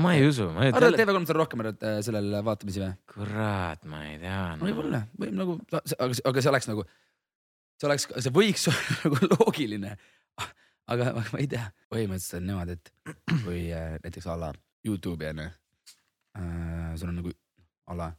[0.00, 1.06] ma ei usu, ma ei arvad, et tea.
[1.06, 2.90] TV3-s on rohkem äh, sellel vaatamisi või?
[3.14, 4.66] kurat, ma ei tea no..
[4.66, 6.86] võib-olla, võib nagu, aga, aga see oleks nagu,
[7.78, 9.92] see oleks, see võiks olla nagu loogiline.
[10.90, 14.50] aga, aga ma ei tea, põhimõtteliselt on niimoodi, et kui äh, näiteks a la
[14.86, 15.50] Youtube'i on ju
[16.40, 17.34] äh,, sul on nagu
[17.90, 18.10] a la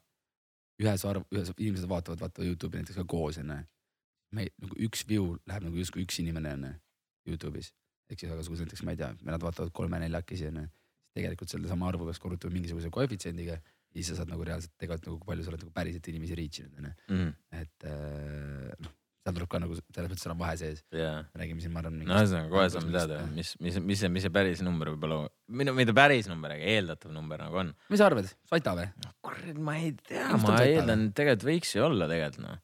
[0.82, 3.60] ühes arv, ühes inimesed vaatavad, vaatavad Youtube'i näiteks ka koos onju.
[4.32, 6.72] me nagu üks view läheb nagu justkui üks inimene onju
[7.30, 7.74] Youtube'is,
[8.10, 10.68] ehk siis igasugused näiteks ma ei tea, vennad vaatavad kolme-neljakesi onju.
[11.18, 15.20] tegelikult sellesama arvu peaks korrutama mingisuguse koefitsiendiga ja siis sa saad nagu reaalselt tegelikult nagu
[15.20, 16.94] kui palju sa oled nagu päriselt inimesi reach inud onju.
[17.10, 17.32] mm..
[17.62, 21.20] et äh, noh, seal tuleb ka nagu selles mõttes seal on vahe sees, jaa.
[21.38, 22.00] räägime siin, ma arvan.
[22.02, 25.20] no ühesõnaga kohe saame teada, mis, mis, mis see, mis see päris number võib olla,
[25.62, 27.70] mitte, mitte päris number, aga eeldatav number nagu on.
[27.94, 28.88] mis sa arvad, Svata või?
[29.22, 32.58] kurat, ma ei tea, ma eeldan, tegelikult võiks ju olla tegelikult noh.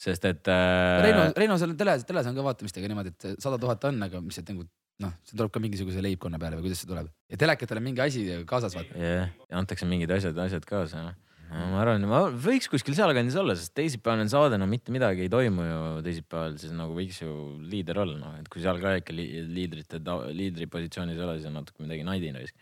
[0.00, 1.02] sest et äh,.
[1.04, 4.40] Reino, Reino seal teles, teles on ka vaatamistega niimoodi, et sada tuhat on, aga mis
[4.40, 4.64] see nagu
[5.04, 8.00] noh, see tuleb ka mingisuguse leibkonna peale või kuidas see tuleb ja telekatel on mingi
[8.00, 8.96] asi kaasas vaata.
[8.96, 9.28] ja
[9.60, 11.22] antakse mingid asjad, asjad kaasa noh.
[11.50, 15.30] Ma arvan, ma võiks kuskil sealkandis olla, sest teisipäeval on saade, no mitte midagi ei
[15.32, 17.32] toimu ju teisipäeval, siis nagu võiks ju
[17.70, 20.00] liider olla, noh, et kui seal ka ikka li liidrite,
[20.34, 22.56] liidri positsioonis ei ole, siis on natuke midagi nadine vist.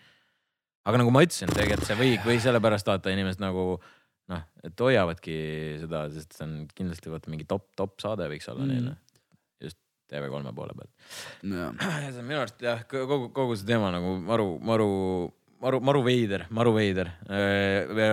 [0.85, 3.79] aga nagu ma ütlesin, tegelikult see või, või sellepärast vaata inimesed nagu
[4.33, 5.35] noh, et hoiavadki
[5.83, 8.73] seda, sest see on kindlasti vaata mingi top, top saade võiks olla Mm.
[8.75, 8.97] neile.
[9.64, 9.79] just
[10.12, 10.90] TV3 poole pealt.
[11.49, 11.70] no
[12.05, 14.88] ja see on minu arust jah, kogu, kogu see teema nagu maru, maru,
[15.64, 17.11] maru, maru veider, maru veider.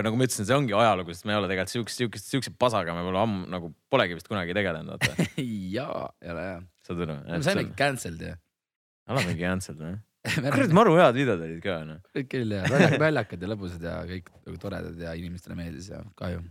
[0.05, 2.95] nagu ma ütlesin, see ongi ajalugu, sest me ei ole tegelikult siukest, siukest, siukse pasaga
[2.95, 5.27] me pole ammu nagu polegi vist kunagi tegelenud, vaata.
[5.77, 6.61] jaa, ei ole hea.
[6.87, 7.17] saad aru?
[7.27, 8.37] me saimegi cancelled ju.
[9.11, 9.99] olemegi cancelled või?
[10.53, 12.01] kurat, maru head videod olid ka noh.
[12.15, 16.01] kõik oli hea, väljak- väljakad ja lõbusad ja kõik nagu toredad ja inimestele meeldis ja
[16.21, 16.43] kahju.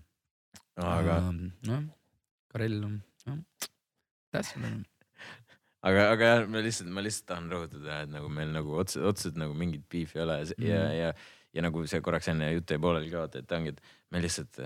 [0.84, 1.20] aga,
[1.70, 1.84] noh,
[2.50, 3.42] Karel, noh,
[4.34, 4.82] tähtsam.
[5.86, 9.40] aga, aga jah, ma lihtsalt, ma lihtsalt tahan rõhutada, et nagu meil nagu otseselt, otseselt
[9.40, 11.10] nagu mingit beef'i ei ole ja mm, ja, ja,
[11.56, 14.60] ja nagu see korraks enne jutt jäi pooleli ka, et ongi, et me lihtsalt,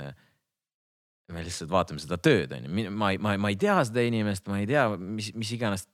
[1.35, 4.61] me lihtsalt vaatame seda tööd onju, ma ei, ma, ma ei tea seda inimest, ma
[4.63, 5.87] ei tea, mis, mis iganes,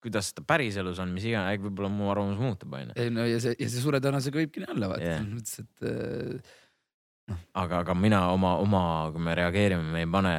[0.00, 2.96] kuidas ta päriselus on, mis iganes, võib-olla mu arvamus muutub onju.
[2.96, 5.20] ei no ja see, ja see suure tõenäosusega võibki nii olla, vaata Jah.
[5.20, 6.56] selles mõttes, et äh,
[7.58, 8.82] aga, aga mina oma, oma,
[9.14, 10.34] kui me reageerime, me ei pane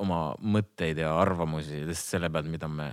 [0.00, 2.92] oma mõtteid ja arvamusi lihtsalt selle pealt, mida me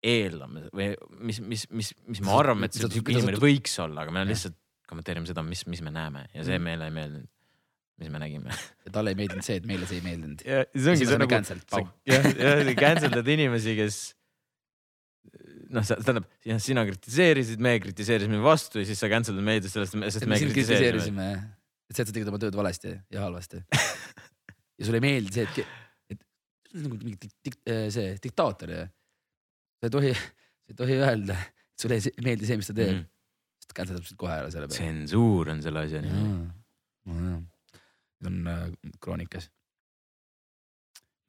[0.00, 0.92] eeldame või
[1.28, 4.30] mis, mis, mis, mis me arvame, et see inimene võiks olla, aga me Jah.
[4.32, 4.56] lihtsalt
[4.90, 6.66] kommenteerime seda, mis, mis me näeme ja see Mm.
[6.66, 7.28] meile ei meeldinud,
[8.00, 8.54] mis me nägime.
[8.86, 10.46] ja talle ei meeldinud see, et meile see ei meeldinud.
[10.46, 11.42] ja see ongi see nagu,
[12.08, 14.00] jah, jah, cancel dad inimesi, kes
[15.70, 16.26] noh, tähendab,
[16.64, 20.40] sina kritiseerisid, me kritiseerisime vastu ja siis sa cancel dad meid sellest, sest me me
[20.42, 21.28] kritiseerisime.
[21.90, 23.62] et sa tegid oma tööd valesti ja halvasti.
[24.80, 25.62] ja sulle ei meeldi see, et,
[26.70, 27.62] see on nagu mingi dik- dik-,
[27.94, 28.82] see diktaator ju.
[29.80, 30.12] sa ei tohi,
[30.64, 33.06] sa ei tohi öelda, et sulle ei meeldi see, mis ta teeb mm.,
[33.64, 34.78] sest cancel dab sind kohe ära selle peale.
[34.78, 36.28] tsensuur on selle asja nimi.
[37.10, 38.64] nüüd on äh,
[39.00, 39.48] kroonikas.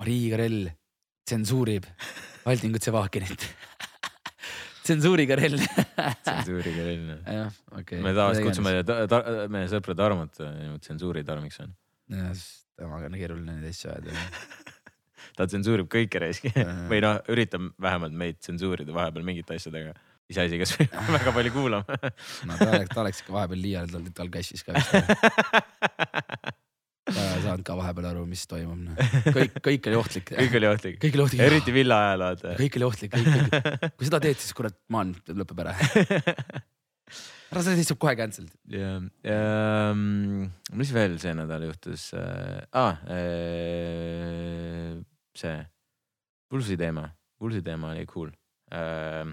[0.02, 0.72] Marii Karell
[1.30, 1.86] tsensuurib
[2.46, 3.46] Valdingut Sevakinit.
[4.86, 5.58] tsensuuri Karell.
[5.62, 7.20] tsensuuriga linna.
[7.26, 8.02] jah, okei.
[8.04, 9.22] me tavaliselt kutsume ta, ta,
[9.54, 11.74] meie sõpra Tarmot äh, tsensuuri Tarmiks on.
[12.12, 14.16] jah, sest temaga on keeruline neid asju ajada.
[15.42, 16.88] Ta tsensuurib kõike raisk Jaa.
[16.92, 19.96] või noh, üritab vähemalt meid tsensuurida vahepeal mingite asjadega.
[20.32, 20.78] iseasi, kas
[21.18, 22.00] väga palju kuulame.
[22.48, 24.92] no ta oleks, ta oleks ikka vahepeal liial, tal, tal kassis ka vist.
[27.12, 29.02] ta ei saanud ka vahepeal aru, mis toimub.
[29.38, 30.34] kõik, kõik oli ohtlik.
[30.38, 31.00] kõik oli ohtlik.
[31.02, 31.46] kõik oli ohtlik.
[31.48, 32.56] eriti villa ajal vaata.
[32.62, 33.90] kõik oli ohtlik, kõik, kõik.
[33.98, 35.76] kui seda teed, siis kurat, maan lõpeb ära.
[37.52, 38.54] ära siis saab kohe cancelled.
[38.72, 38.94] ja,
[39.26, 39.40] ja
[40.78, 43.02] mis veel see nädal juhtus äh, ah,?
[45.38, 45.58] See
[46.52, 47.06] Pulsi teema,
[47.40, 48.32] Pulsi teema oli cool
[48.74, 49.32] äh,.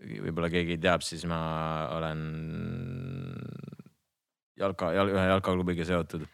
[0.00, 1.40] võib-olla keegi teab, siis ma
[1.96, 2.20] olen
[4.60, 6.26] jalka, jalg, ühe jalkaklubiga seotud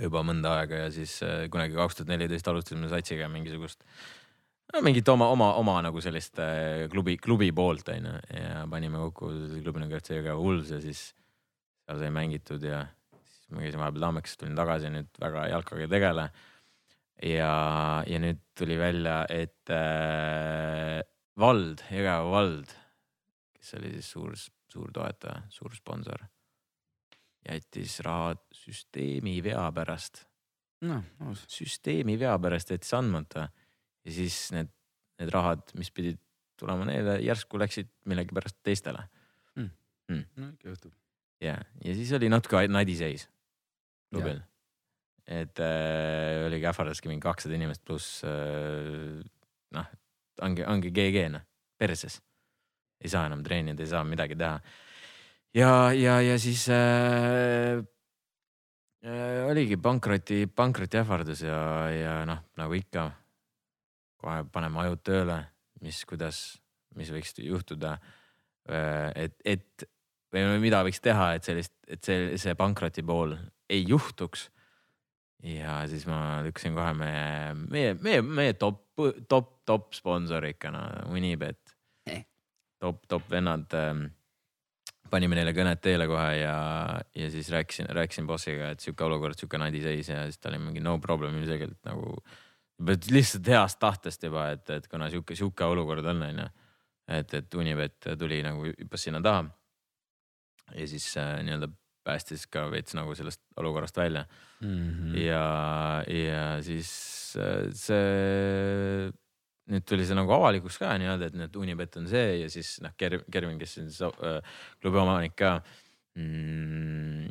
[0.00, 3.82] juba mõnda aega ja siis äh, kunagi kaks tuhat neliteist alustasime satsiga mingisugust
[4.72, 9.32] no, mingit oma, oma, oma nagu sellist äh, klubi, klubi poolt onju ja panime kokku
[9.60, 12.84] klubi nagu FC Jõgeva Wolves ja siis seal sai mängitud ja
[13.26, 16.26] siis ma käisin vahepeal Tammekis, tulin tagasi, nüüd väga jalkaga ei tegele.
[17.22, 17.54] ja,
[18.06, 21.00] ja nüüd tuli välja, et äh,
[21.40, 22.74] vald, Jõgeva vald,
[23.56, 24.34] kes oli siis suur,
[24.70, 26.24] suur toetaja, suur sponsor,
[27.46, 30.24] jättis raha süsteemi vea pärast
[30.86, 31.44] noh, aus.
[31.50, 34.72] süsteemi vea pärast jättis andmata ja siis need,
[35.20, 36.20] need rahad, mis pidid
[36.60, 39.06] tulema neile, järsku läksid millegipärast teistele.
[40.36, 40.94] no ikka juhtub.
[41.40, 43.28] ja, ja siis oli natuke nadiseis
[44.10, 44.40] klubil.
[45.30, 49.20] Et äh, oligi ähvardaski mingi kakssada inimest pluss äh,
[49.76, 49.92] noh,
[50.42, 51.44] ongi, ongi GG noh,
[51.78, 52.18] perses.
[53.00, 54.58] ei saa enam treenida, ei saa midagi teha.
[55.56, 57.78] ja, ja, ja siis äh,
[59.06, 61.60] äh, oligi pankroti, pankrotiähvardus ja,
[61.94, 63.10] ja noh, nagu ikka
[64.20, 65.38] kohe paneme ajud tööle,
[65.80, 66.58] mis, kuidas,
[66.98, 67.94] mis võiks juhtuda.
[69.16, 69.86] et, et
[70.30, 73.32] või mida võiks teha, et sellist, et see, see pankroti pool
[73.70, 74.50] ei juhtuks.
[75.42, 78.82] Ja siis ma lükkasin kohe meie, meie, meie, meie top,
[79.28, 80.72] top, top sponsor ikka
[81.08, 81.76] Unibet
[82.06, 82.24] Eh.
[82.80, 84.06] top, top vennad ähm,
[85.10, 86.54] panime neile kõned teele kohe ja,
[87.16, 90.82] ja siis rääkisin, rääkisin bossiga, et sihuke olukord, sihuke nadiseis ja siis ta oli mingi
[90.84, 92.16] no problem ilmselgelt nagu.
[93.10, 96.48] lihtsalt heast tahtest juba, et, et kuna sihuke, sihuke olukord on, on ju.
[97.08, 99.44] et, et Unibet tuli nagu hüppas sinna taha.
[100.74, 101.68] ja siis äh, nii-öelda
[102.06, 104.24] päästis ka veits nagu sellest olukorrast välja
[104.60, 104.68] mm.
[104.68, 105.18] -hmm.
[105.20, 106.90] ja, ja siis
[107.36, 109.10] äh, see
[109.70, 112.94] nüüd tuli see nagu avalikuks ka nii-öelda, et nüüd Unibet on see ja siis noh,
[112.98, 114.40] Ker-, Kervin, kes on siis äh,
[114.82, 115.60] klubi omanik ka
[116.18, 117.30] mm,.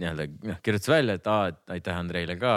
[0.00, 2.56] nii-öelda noh, kirjutas välja, et aa, et aitäh Andreile ka.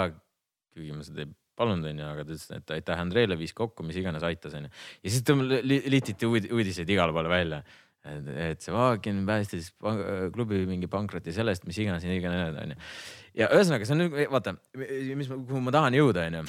[0.74, 3.98] kuigi ma seda ei palunud, onju, aga ta ütles, et aitäh Andreile, viis kokku, mis
[4.00, 4.72] iganes aitas, onju.
[5.04, 7.64] ja siis tõmbas li, lititi uudiseid igale poole välja.
[8.08, 9.72] Et, see Vaagin päästis
[10.36, 12.78] klubi mingi pankroti sellest, mis iganes, nii iganes, onju.
[13.42, 14.56] ja ühesõnaga, see on nüüd vaata,
[15.20, 16.46] mis, kuhu ma tahan jõuda, onju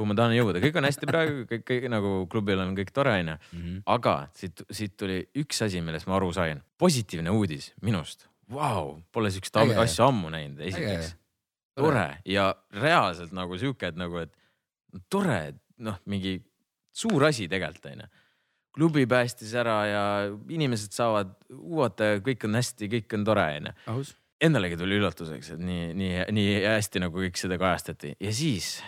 [0.00, 3.12] kuhu ma tahan jõuda, kõik on hästi praegu, kõik, kõik nagu klubil on kõik tore,
[3.20, 3.36] onju.
[3.52, 3.80] Mhm.
[3.92, 8.28] aga siit, siit tuli üks asi, millest ma aru sain, positiivne uudis minust.
[8.50, 11.14] Vau, pole siukest asja ammu näinud, esiteks.
[11.78, 14.32] tore ja reaalselt nagu sihuke, et nagu, et
[15.12, 16.40] tore, noh, mingi
[16.92, 18.08] suur asi tegelikult onju.
[18.74, 20.02] Klubi päästis ära ja
[20.48, 23.74] inimesed saavad uute, kõik on hästi, kõik on tore onju
[24.40, 28.78] endalegi tuli üllatuseks, et nii, nii, nii hästi nagu kõik seda kajastati ja siis,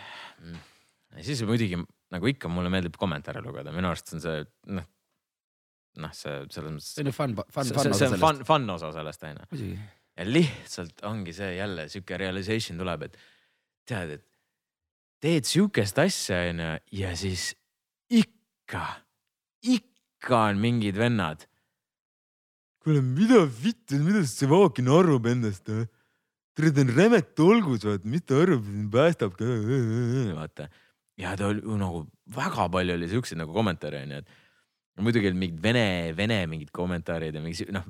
[1.12, 1.80] ja siis muidugi
[2.12, 4.42] nagu ikka mulle meeldib kommentaare lugeda, minu arust on see
[4.72, 4.88] noh,
[6.00, 6.90] noh, see selles mõttes.
[6.94, 8.24] see on ju fun, fun, fun osa see on sellest.
[8.24, 9.70] fun, fun osa sellest onju.
[10.16, 13.18] ja lihtsalt ongi see jälle sihuke realization tuleb, et
[13.88, 14.26] tead, et
[15.22, 17.50] teed sihukest asja onju ja siis
[18.12, 18.86] ikka,
[20.22, 21.48] ikka on mingid vennad.
[22.82, 25.66] kuule, mida vittu, mida see Vakin arvab endast?
[25.66, 29.36] tere, ta on rämet tolgus, vaata, mis ta arvab, päästab
[30.38, 30.68] vaata
[31.18, 35.62] ja ta oli nagu väga palju oli siukseid nagu kommentaare onju, et muidugi olid mingid
[35.64, 35.84] vene,
[36.16, 37.86] vene mingid kommentaarid ja mingi noh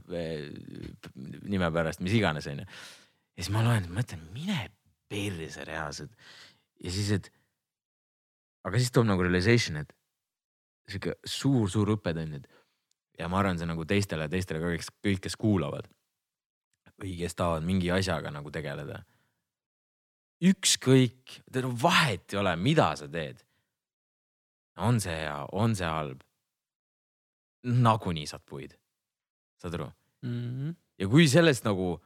[1.49, 2.67] nime pärast, mis iganes onju.
[2.67, 4.69] ja siis ma loen, mõtlen, mine
[5.13, 6.13] perse reaalselt
[6.83, 7.33] ja siis, et
[8.67, 9.93] aga siis tuleb nagu realization, et
[10.89, 12.49] sihuke suur-suur õppetund, et
[13.19, 15.89] ja ma arvan, see nagu teistele, teistele ka kõik, kõik, kes kuulavad
[17.03, 19.03] või kes tahavad mingi asjaga nagu tegeleda.
[20.43, 21.43] ükskõik,
[21.83, 23.45] vahet ei ole, mida sa teed.
[24.77, 26.23] on see hea, on see halb.
[27.63, 28.79] nagunii saad puid,
[29.61, 29.93] saad aru?
[30.23, 30.71] Mhm.
[30.99, 32.01] ja kui sellest nagu,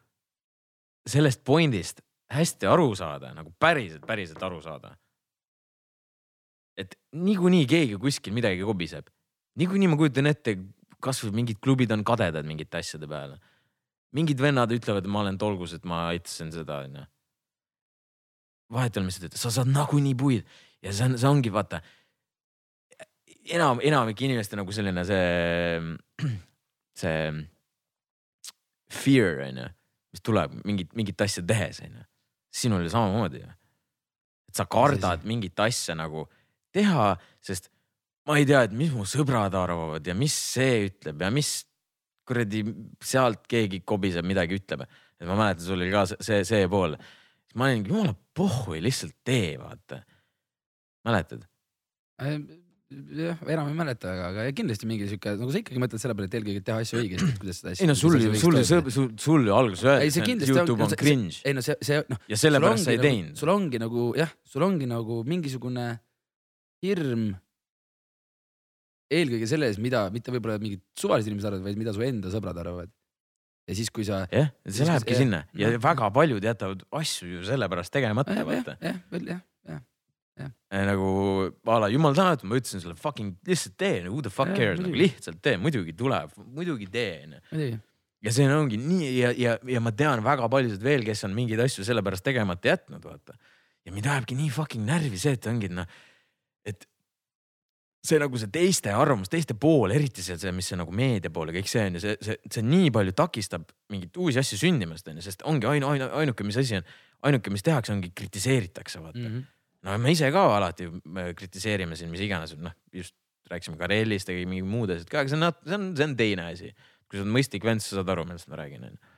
[1.07, 4.97] sellest point'ist hästi aru saada, nagu päriselt, päriselt aru saada.
[6.77, 9.09] Et niikuinii keegi kuskil midagi kobiseb.
[9.57, 10.57] niikuinii ma kujutan ette,
[11.03, 13.39] kasvõi mingid klubid on kadedad mingite asjade peale.
[14.17, 17.05] mingid vennad ütlevad, et ma olen tolgus, et ma aitasin seda, onju.
[18.73, 20.47] vahet ei ole, mis sa teed, sa saad nagunii puid
[20.83, 21.81] ja see on, see ongi vaata.
[23.57, 25.97] enam, enamik inimeste nagu selline see,
[27.01, 27.19] see
[28.91, 29.69] fear on ju,
[30.15, 32.09] mis tuleb mingit, mingit asja tehes on ju.
[32.57, 33.53] sinul oli samamoodi ju.
[34.49, 36.27] et sa kardad mingit asja nagu
[36.77, 37.09] teha,
[37.45, 37.71] sest
[38.27, 41.51] ma ei tea, et mis mu sõbrad arvavad ja mis see ütleb ja mis
[42.27, 42.65] kuradi
[43.07, 44.83] sealt keegi kobiseb, midagi ütleb.
[45.17, 46.97] et ma mäletan, sul oli ka see- see, pool.
[47.55, 50.03] ma olin jumala pohhui, lihtsalt tee, vaata.
[51.07, 51.47] mäletad?
[53.17, 56.29] jah, enam ei mäleta, aga, aga kindlasti mingi sihuke, nagu sa ikkagi mõtled selle peale,
[56.31, 57.83] et eelkõige teha asju õigesti, et kuidas seda asja.
[57.83, 60.93] ei no sul, sul, sul, sul, sul ju alguses Ei, öeldi, et on- Youtube on
[60.93, 62.21] see- cringe ei no see, see noh.
[62.31, 63.41] ja sellepärast sa ei nagu, teinud.
[63.43, 65.87] sul ongi nagu jah, sul ongi nagu mingisugune
[66.85, 67.33] hirm.
[69.13, 72.59] eelkõige selle ees, mida, mitte võib-olla mingid suvalised inimesed arvavad, vaid mida su enda sõbrad
[72.63, 72.93] arvavad.
[73.67, 74.25] ja siis, kui sa.
[74.33, 75.83] jah, see lähebki jah, sinna ja noh.
[75.83, 78.77] väga paljud jätavad asju ju sellepärast tegemata, jah, vaata.
[78.83, 79.83] jah, veel jah, jah.
[80.91, 81.11] nagu
[81.65, 84.83] a la jumal tänatud, ma ütlesin sulle fucking lihtsalt tee, who the fuck Jah, cares,
[84.83, 87.79] nagu lihtsalt tee, muidugi tuleb, muidugi tee onju.
[88.27, 91.63] ja see ongi nii ja, ja, ja ma tean väga paljusid veel, kes on mingeid
[91.63, 93.39] asju sellepärast tegemata jätnud, vaata.
[93.87, 95.87] ja mind ajabki nii fucking närvi see, et ongi noh,
[98.09, 101.51] see nagu see teiste arvamus, teiste pool, eriti see, see, mis see nagu meedia pool
[101.51, 105.11] ja kõik see on ju, see, see, see nii palju takistab mingeid uusi asju sündimast
[105.11, 106.89] on ju, sest ongi ainu, ainu, ainuke, mis asi on,
[107.29, 109.31] ainuke, mis tehakse, ongi kritiseeritakse, vaata mm.
[109.31, 109.47] -hmm.
[109.89, 113.15] no me ise ka alati me kritiseerime siin mis iganes, noh just
[113.51, 116.51] rääkisime Karellist ja mingi muud asjad ka, aga see on, see on, see on teine
[116.51, 116.75] asi
[117.07, 119.15] kui sa oled mõistlik vend, sa saad aru, millest ma räägin, onju.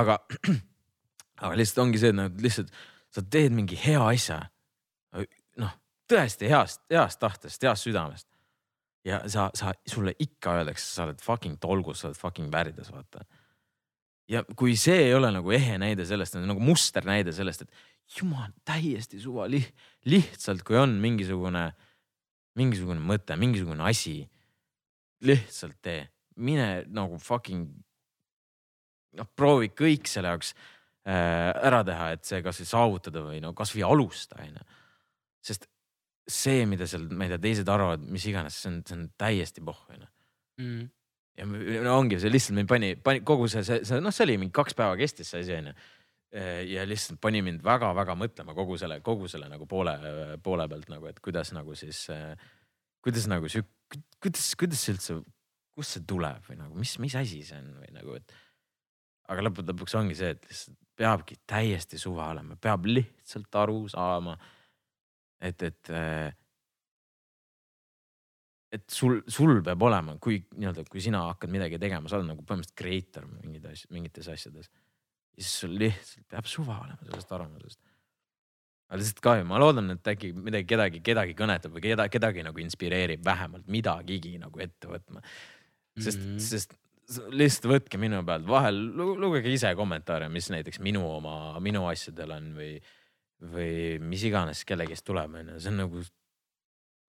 [0.00, 0.18] aga,
[1.44, 2.72] aga lihtsalt ongi see, et nagu lihtsalt
[3.12, 4.40] sa teed mingi hea asja.
[5.60, 5.72] noh,
[6.12, 8.28] tõesti heast, heast tahtest, heast südamest.
[9.04, 13.24] ja sa, sa, sulle ikka öeldakse, sa oled fucking tolgus, sa oled fucking väärides, vaata.
[14.30, 19.20] ja kui see ei ole nagu ehe näide sellest, nagu musternäide sellest, et jumal, täiesti
[19.20, 21.70] suva, lihtsalt kui on mingisugune
[22.58, 24.20] mingisugune mõte, mingisugune asi.
[25.22, 27.68] lihtsalt tee, mine nagu fucking.
[29.12, 30.54] noh, proovi kõik selle jaoks
[31.04, 34.64] äh, ära teha, et see kasvõi saavutada või no kasvõi alusta, onju.
[35.44, 35.68] sest
[36.28, 39.64] see, mida seal, ma ei tea, teised arvavad, mis iganes, see on, see on täiesti
[39.64, 40.06] pohh, onju
[40.62, 40.84] mm..
[41.40, 41.48] ja
[41.86, 44.54] no ongi see lihtsalt mind pani, pani kogu see, see, see noh, see oli mingi
[44.54, 45.74] kaks päeva kestis see asi onju.
[46.72, 49.92] ja lihtsalt pani mind väga-väga mõtlema kogu selle, kogu selle nagu poole,
[50.44, 52.06] poole pealt nagu, et kuidas nagu siis,
[53.04, 55.18] kuidas nagu sihuke, kuidas, kuidas see üldse,
[55.76, 58.32] kust see tuleb või nagu, mis, mis asi see on või nagu, et.
[59.32, 64.36] aga lõppude lõpuks ongi see, et lihtsalt peabki täiesti suva olema, peab lihtsalt aru saama.
[65.42, 65.92] et, et
[68.72, 72.44] et sul, sul peab olema, kui nii-öelda, kui sina hakkad midagi tegema, sa oled nagu
[72.48, 74.70] põhimõtteliselt creator mingid asjad, mingites asjades.
[75.36, 77.80] ja siis sul lihtsalt peab suva olema sellest arvamusest.
[78.88, 82.64] aga lihtsalt kahju, ma loodan, et äkki midagi kedagi, kedagi kõnetab või keda, kedagi nagu
[82.64, 85.20] inspireerib vähemalt midagigi nagu ette võtma.
[85.98, 86.32] sest mm.
[86.32, 86.46] -hmm.
[86.48, 86.78] sest
[87.32, 92.52] lihtsalt võtke minu pealt vahel, lugege ise kommentaare, mis näiteks minu oma, minu asjadel on
[92.56, 92.72] või,
[93.42, 96.04] või mis iganes kellegist tuleb, onju, see on nagu.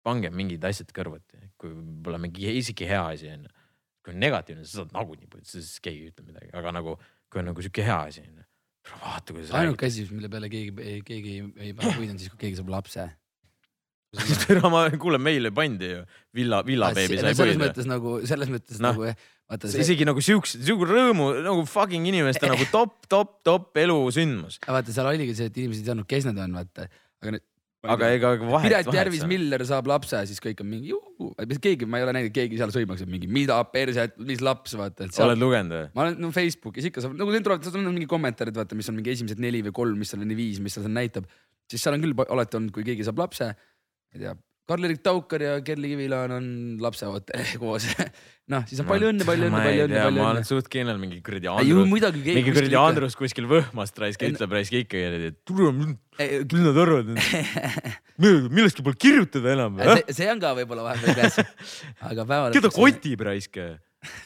[0.05, 3.53] pange mingid asjad kõrvuti, kui võib-olla mingi isegi hea asi onju.
[4.05, 6.99] kui on negatiivne, sa saad nagunii, siis keegi ei ütle midagi, aga nagu
[7.33, 8.47] kui on nagu sihuke hea asi onju.
[9.01, 12.61] vaata, kuidas ainuke asi, mille peale keegi, keegi ei, pane puid on siis, kui keegi
[12.61, 13.07] saab lapse.
[14.15, 14.61] räägid.
[14.71, 16.03] ma kuulen, meile pandi ju
[16.37, 17.63] villa, villabeebi sai selles puid.
[17.65, 19.15] mõttes nagu, selles mõttes Noh, nagu,
[19.51, 24.61] vaata See isegi nagu siukse, siuke rõõmu nagu fucking inimeste nagu top, top, top elusündmus.
[24.65, 26.87] vaata seal oligi see, et inimesed ei teadnud, kes need on, vaata.
[27.23, 27.45] aga nüüd.
[27.95, 28.65] aga ega vahet.
[28.71, 29.27] Piret Järvis.
[29.29, 30.95] Miller saab lapse, siis kõik on mingi
[31.61, 35.11] keegi, ma ei ole näinud, keegi seal sõimaks, et mingi mida perset, mis laps, vaata,
[35.13, 35.91] seal oled lugenud või?
[35.93, 38.89] ma olen no Facebookis ikka saab, nagu need tulevad, seal on mingi kommentaarid, vaata, mis
[38.89, 41.29] on mingi esimesed neli või kolm, mis seal on neli-viis, mis seal näitab.
[41.69, 45.43] siis seal on küll alati olnud, kui keegi saab lapse, ma ei tea, Karl-Erik Taukar
[45.45, 46.45] ja Kerli Kivilaan on
[46.81, 47.85] lapseootel koos.
[48.49, 50.47] noh, siis on palju õnne, palju õnne, palju õnne, palju ma õnne olen.
[50.49, 52.79] suht kindel mingi kuradi Andrus, mingi kuradi.
[52.81, 57.13] Andrus kuskil Võhmast raisk ütleb raisk ikka, et tule, mis nad arvavad,
[58.57, 61.41] millestki pole kirjutada enam see, on ka võib-olla vahepeal käes,
[62.01, 63.61] aga päeva keda lõpuks, kotib raisk?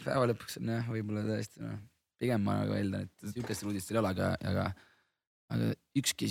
[0.06, 1.78] päeva lõpuks on jah, võib-olla tõesti noh,
[2.22, 4.70] pigem ma nagu eeldan, et sihukest uudist ei ole, aga, aga,
[5.50, 6.30] aga ükski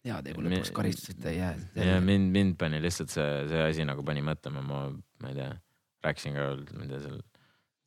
[0.00, 1.56] sihuke heategu lõpuks Me- karistuseta ei jää.
[1.76, 4.84] ja mind, mind pani lihtsalt see, see asi nagu pani mõtlema, ma,
[5.22, 5.50] ma ei tea,
[6.06, 6.46] rääkisin ka,
[6.78, 7.18] ma ei tea, sel,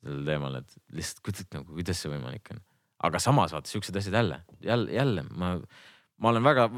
[0.04, 2.62] sel teemal, et lihtsalt kuidas nagu, kuidas see võimalik on.
[3.08, 5.56] aga samas vaata siuksed asjad jälle, jälle, jälle ma,
[6.22, 6.68] ma olen väga,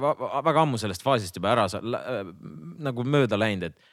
[0.49, 2.33] väga ammu sellest faasist juba ära äh,
[2.88, 3.92] nagu mööda läinud, et,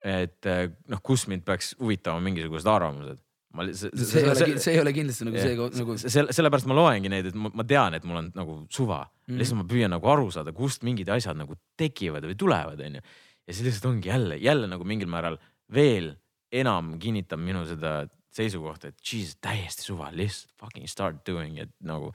[0.00, 0.52] et
[0.88, 3.20] noh, kus mind peaks huvitama mingisugused arvamused.
[3.56, 3.96] Ma lihtsalt.
[3.98, 7.30] see ei ole, see ei ole kindlasti nagu see nagu selle, sellepärast ma loengi neid,
[7.32, 9.40] et ma, ma tean, et mul on nagu suva mm., Mhm.
[9.40, 13.02] lihtsalt ma püüan nagu aru saada, kust mingid asjad nagu tekivad või tulevad, onju.
[13.46, 15.38] ja see lihtsalt ongi jälle, jälle nagu mingil määral
[15.72, 16.14] veel
[16.50, 22.12] enam kinnitab minu seda seisukohta, et jesus, täiesti suva, lihtsalt fucking start doing it nagu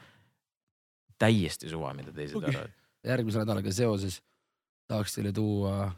[1.19, 2.52] täiesti suva, mida teised okay.
[2.52, 2.76] arvavad.
[3.06, 4.21] järgmise nädalaga seoses
[4.88, 5.91] tahaks teile tuua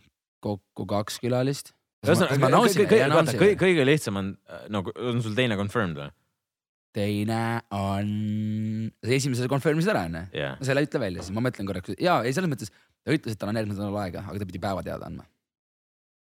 [0.43, 1.73] kokku kaks külalist.
[2.05, 6.11] ühesõnaga, kõige, kõige, kõige lihtsam on äh, nagu, on sul teine confirmed või?
[6.97, 7.39] teine
[7.75, 8.11] on,
[9.05, 10.21] esimese sa confirm'isid ära onju,
[10.57, 13.41] no selle ütle välja, siis ma mõtlen korraks, ja ei selles mõttes ta ütles, et
[13.41, 15.27] tal on järgmisel nädalal aega, aga ta pidi päeva teada andma.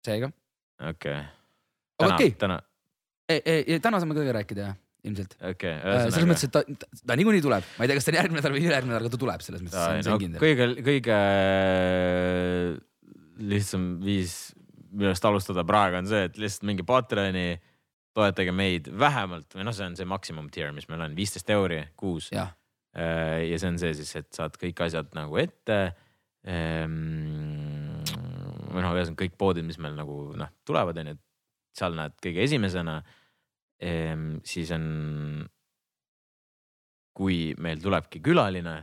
[0.05, 0.29] seega,
[0.91, 1.21] okei.
[1.97, 2.59] Aga täna okei., täna,
[3.83, 4.75] täna saame ka rääkida jah,
[5.07, 5.33] ilmselt.
[5.53, 5.73] okei,
[6.11, 8.41] selles mõttes, et ta, ta, ta niikuinii tuleb, ma ei tea, kas ta on järgmine
[8.41, 10.43] nädal või ülejärgmine nädal, aga ta tuleb selles mõttes, see on, no kindel.
[10.43, 11.17] kõige, kõige
[13.55, 14.37] lihtsam viis,
[14.97, 17.49] millest alustada praegu on see, et lihtsalt mingi Patreoni,
[18.17, 21.83] toetage meid vähemalt või noh, see on see maksimum tier, mis meil on, viisteist euri
[21.99, 22.31] kuus.
[22.33, 22.51] jah,
[22.97, 25.79] ja see on see siis, et saad kõik asjad nagu ette.
[28.67, 31.17] või noh, ühesõnaga kõik poodid, mis meil nagu noh, tulevad, onju,
[31.77, 33.01] seal näed kõige esimesena.
[34.43, 34.85] siis on,
[37.17, 38.79] kui meil tulebki külaline,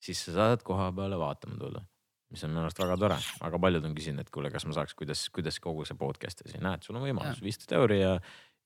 [0.00, 1.82] siis sa saad koha peale vaatama tulla,
[2.30, 4.94] mis on minu arust väga tore, väga paljud on küsinud, et kuule, kas ma saaks,
[4.98, 8.14] kuidas, kuidas kogu see podcast ja siis näed, sul on võimalus viisteist euri ja,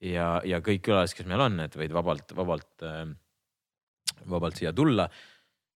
[0.02, 3.04] ja, ja kõik külalised, kes meil on, et võid vabalt, vabalt äh,
[4.30, 5.08] vabalt siia tulla.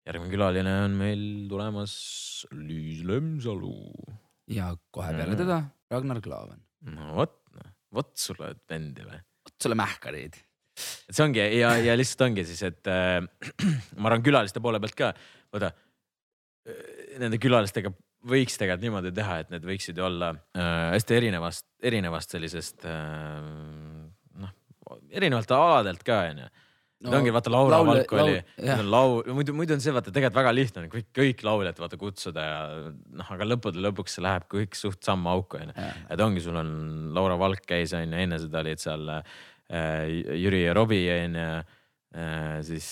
[0.06, 1.94] järgmine külaline on meil tulemas
[2.54, 3.74] Liis Lemsalu.
[4.54, 5.38] ja kohe peale Mhm.
[5.40, 6.60] teda Ragnar Klavan.
[6.82, 7.38] no vot,
[7.92, 9.18] vot sul oled vendi või?
[9.46, 10.36] vot sulle mähkarid.
[11.08, 13.20] et see ongi ja, ja lihtsalt ongi siis, et äh,
[13.98, 15.12] ma arvan külaliste poole pealt ka,
[15.54, 15.72] vaata
[17.20, 17.92] nende külalistega
[18.26, 23.42] võiks tegelikult niimoodi teha, et need võiksid ju olla äh, hästi erinevast, erinevast sellisest äh,
[24.42, 24.54] noh,
[25.10, 26.48] erinevalt aladelt ka onju.
[27.06, 30.38] No, ongi vaata Laura laul- Valk oli laul-, laul, muidu, muidu on see vaata tegelikult
[30.38, 34.46] väga lihtne on kõik, kõik lauljad vaata kutsuda ja noh, aga lõppude lõpuks see läheb
[34.50, 35.74] kõik suht samma auku onju.
[36.08, 36.72] Et ongi, sul on
[37.14, 40.08] Laura Valk käis onju, enne seda olid seal äh,
[40.40, 41.46] Jüri ja Robbie onju
[42.16, 42.58] äh,.
[42.64, 42.88] siis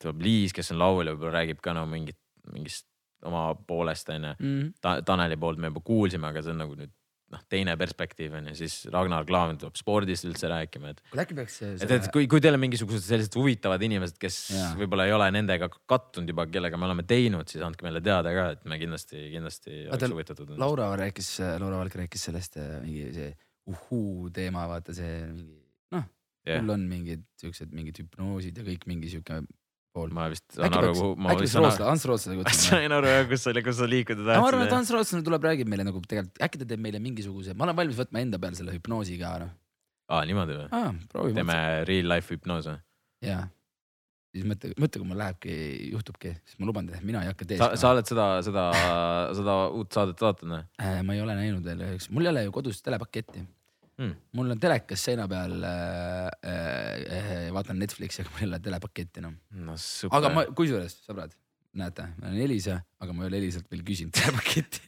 [0.00, 2.88] tuleb Liis, kes on laulja, võib-olla räägib ka no mingit, mingist
[3.28, 4.74] oma poolest onju mm..
[4.82, 4.98] Ta,.
[5.06, 6.92] Taneli poolt me juba kuulsime, aga see on nagu nüüd
[7.34, 11.36] noh, teine perspektiiv on ju, siis Ragnar Klavan tuleb spordist üldse rääkima, et kuule äkki
[11.38, 11.56] peaks.
[11.72, 14.38] et, et kui, kui teil on mingisugused sellised huvitavad inimesed, kes
[14.78, 18.46] võib-olla ei ole nendega kattunud juba, kellega me oleme teinud, siis andke meile teada ka,
[18.56, 20.54] et me kindlasti, kindlasti oleks huvitatud.
[20.60, 23.32] Laura rääkis, Laura Valk rääkis sellest äh, mingi see
[23.72, 25.60] uhuu teema, vaata see mingi
[25.94, 26.06] noh
[26.44, 26.60] Jah.
[26.60, 29.40] mul on mingid siuksed mingid hüpnoosid ja kõik mingi siuke
[29.94, 30.12] pool.
[30.14, 32.62] ma vist saan aru kuhu, ma äkki peaks saan Rootsla, aru, Ants Rootslase kutsuma.
[32.68, 34.78] sain aru jah, kus sa, kus sa liikuda ma arvan, et tahtsid.
[34.80, 37.98] Ants Rootslane tuleb, räägib meile nagu tegelikult, äkki ta teeb meile mingisuguse, ma olen valmis
[38.00, 39.52] võtma enda peale selle hüpnoosi ka noh.
[40.12, 40.84] aa, niimoodi või?
[41.12, 41.40] proovime.
[41.40, 41.58] teeme
[41.90, 42.78] real life hüpnoos või?
[43.30, 43.42] jaa.
[44.34, 45.58] siis mõtle, mõtle, kui mul lähebki,
[45.94, 47.92] juhtubki, siis ma luban teile, mina ei hakka teeskama sa.
[47.94, 48.70] oled seda, seda,
[49.40, 50.64] seda uut saadet vaadanud või?
[50.82, 53.46] Äh, ma ei ole näinud veel üheks, mul ei ole ju kodus telepaketti
[53.94, 54.10] Hmm.
[54.34, 59.36] mul on telekas seina peal äh,, äh, vaatan Netflixi, aga mul ei ole telepaketti enam.
[59.54, 60.16] no super.
[60.18, 61.36] aga ma, kusjuures sõbrad,
[61.78, 64.82] näete, ma olen Elisa, aga ma ei ole Elisalt veel küsinud telepaketti.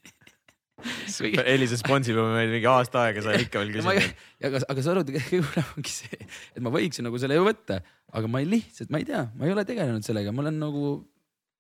[1.47, 4.19] Elisa sponsib meil mingi aasta aega, sa ikka veel Ma küsid.
[4.49, 7.79] aga, aga sa arvad, kõige hullem ongi see, et ma võiksin nagu selle ju võtta,
[8.19, 10.91] aga ma ei lihtsalt, ma ei tea, ma ei ole tegelenud sellega, ma olen nagu,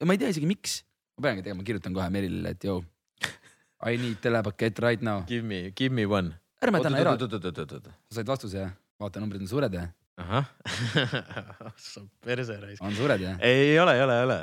[0.02, 0.80] ma ei tea isegi miks.
[1.16, 2.82] ma peangi tegema, kirjutan kohe Merilile, et joo,
[3.86, 5.22] I need telepakett right now.
[5.28, 6.34] Give me, give me one.
[6.66, 8.74] Ärme täna eraldi, said vastuse jah?
[9.00, 9.88] vaata, numbrid on suured jah?
[10.20, 10.50] ahah,
[11.90, 12.84] sa perse raisk.
[12.84, 13.40] on suured jah?
[13.44, 14.38] ei ole, ei ole, ei ole.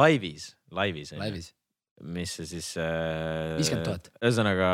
[0.00, 1.14] laivis, laivis.
[1.18, 1.52] laivis.
[2.00, 3.56] mis see siis äh,.
[3.60, 4.14] 50 000.
[4.22, 4.70] ühesõnaga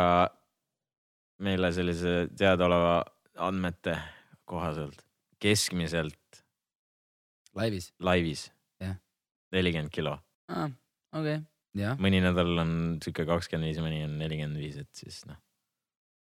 [1.47, 3.01] meile sellise teadaoleva
[3.49, 3.97] andmete
[4.49, 5.03] kohaselt
[5.43, 6.45] keskmiselt
[7.57, 7.93] laivis.
[8.01, 8.51] laivis
[9.55, 10.17] nelikümmend kilo,
[10.53, 10.69] aa,
[11.17, 11.41] okei,
[11.79, 12.73] jah, mõni nädal on
[13.03, 15.39] sihuke kakskümmend viis, mõni on nelikümmend viis, et siis noh,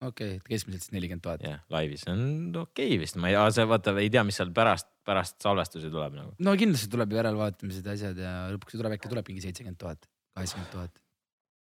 [0.04, 1.42] okei, et keskmiselt siis nelikümmend tuhat.
[1.44, 2.20] jah, laivis on
[2.52, 6.14] okei okay vist, ma ei, sa vaata, ei tea, mis seal pärast, pärast salvestusi tuleb
[6.18, 6.34] nagu.
[6.44, 10.08] no kindlasti tuleb ju järelvaatamised ja asjad ja lõpuks tuleb äkki tuleb mingi seitsekümmend tuhat,
[10.38, 11.02] kaheksakümmend tuhat.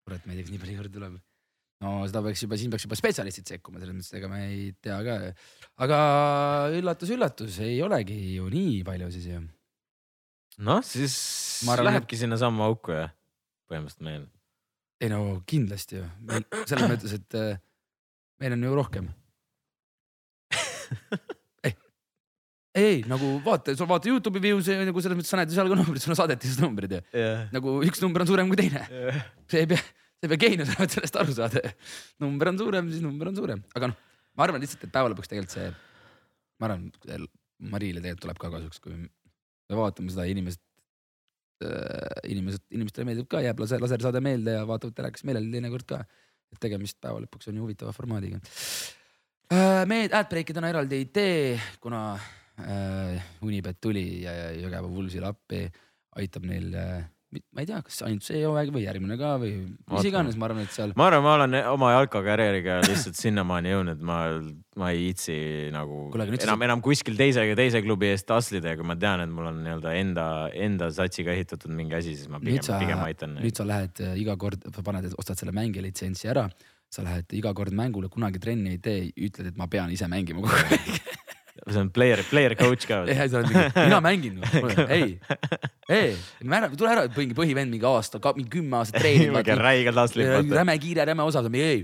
[0.06, 1.14] kurat, ma ei tea, kas nii palju juurde tuleb.
[1.84, 4.98] no seda peaks juba, siin peaks juba spetsialistid sekkuma, selles mõttes, ega me ei tea
[5.06, 5.16] ka.
[5.86, 6.02] aga
[6.80, 9.40] üllatus-üllatus, ei olegi ju nii palju siis ju.
[10.68, 11.16] noh, siis
[11.64, 13.16] arvan, lähebki sinnasamma auku jah,
[13.72, 14.28] põhimõtteliselt meil.
[15.00, 16.06] ei no kindlasti ju,
[16.68, 17.40] selles mõttes, et
[18.40, 19.08] meil on ju rohkem.
[21.66, 21.74] ei,
[22.74, 25.78] ei nagu vaata, sul vaata Youtube'i views'e nagu selles mõttes sa näed ju seal ka
[25.78, 27.02] numbrid, sul on saadetised numbrid ju.
[27.14, 28.82] jah, nagu üks number on suurem kui teine,
[29.50, 29.82] see ei pea,
[30.18, 31.62] sa ei pea geenius olema, et sellest aru saada.
[32.22, 34.00] number on suurem, siis number on suurem, aga noh,
[34.34, 35.70] ma arvan lihtsalt, et päeva lõpuks tegelikult see,
[36.58, 36.90] ma arvan,
[37.70, 40.62] Marile tegelikult tuleb ka kasuks, kui me vaatame seda inimesed
[41.64, 46.00] äh,, inimesed, inimestele meeldib ka, jääb laser, lasersaade meelde ja vaatavad telekas meeleldi teinekord ka.
[46.50, 48.40] Et tegemist päeva lõpuks on ju huvitava formaadiga
[49.52, 49.86] äh,.
[49.86, 55.64] me Adbreaki täna eraldi ei tee, kuna äh, Unibet tuli ja Jõgeva Vulsile appi,
[56.20, 60.06] aitab neil äh,, ma ei tea, kas ainult see hooaeg või järgmine ka või mis
[60.08, 64.16] iganes, ma arvan, et seal ma arvan, ma olen oma jalkakarjääriga lihtsalt sinnamaani jõudnud, ma,
[64.80, 65.36] ma ei viitsi
[65.74, 69.22] nagu nüüd enam sa-, enam kuskil teise, teise klubi eest taslida ja kui ma tean,
[69.22, 70.26] et mul on nii-öelda enda,
[70.66, 73.38] enda satsiga ehitatud mingi asi, siis ma pigem pigem aitan.
[73.38, 76.48] nüüd sa lähed äh, iga kord, paned, ostad selle mängija litsentsi ära,
[76.90, 80.42] sa lähed iga kord mängule, kunagi trenni ei tee, ütled, et ma pean ise mängima
[80.42, 80.90] kogu aeg.
[81.68, 83.02] see on player, player coach ka.
[83.10, 84.38] ei, sa oled mingi, mina mängin,
[84.96, 85.18] ei,
[85.90, 86.14] ei,
[86.46, 89.34] ära, tule ära, mingi põhivend mingi aasta, mingi kümme aastat treenib.
[89.36, 90.50] mingi räige taslib.
[90.56, 91.82] räme kiire, räme osav, ei,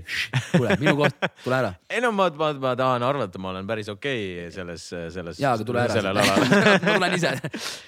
[0.53, 1.71] kuule, minu koht, tule ära.
[1.91, 5.39] ei no ma, ma, ma tahan arvata, ma olen päris okei okay selles, selles.
[5.43, 5.93] jaa, aga tule ära.
[5.99, 6.47] sellel alal
[6.87, 7.35] ma tulen ise,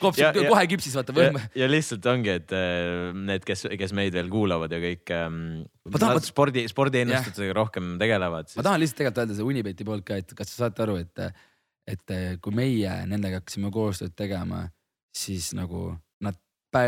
[0.04, 1.42] kops Ja- ja- kohe küpsis, vaata ja, võime.
[1.58, 5.40] ja lihtsalt ongi, et äh, need, kes, kes meid veel kuulavad ja kõik ähm,
[5.90, 10.04] Ma tahan- spordi, spordiennustusega rohkem tegelevad, ma siis tahan lihtsalt tegelikult öelda see Unibeti poolt
[10.06, 11.24] ka, et kas te saate aru, et,
[11.90, 12.14] et
[12.44, 14.64] kui meie nendega hakkasime koostööd tegema,
[15.16, 15.90] siis nagu
[16.24, 16.38] nad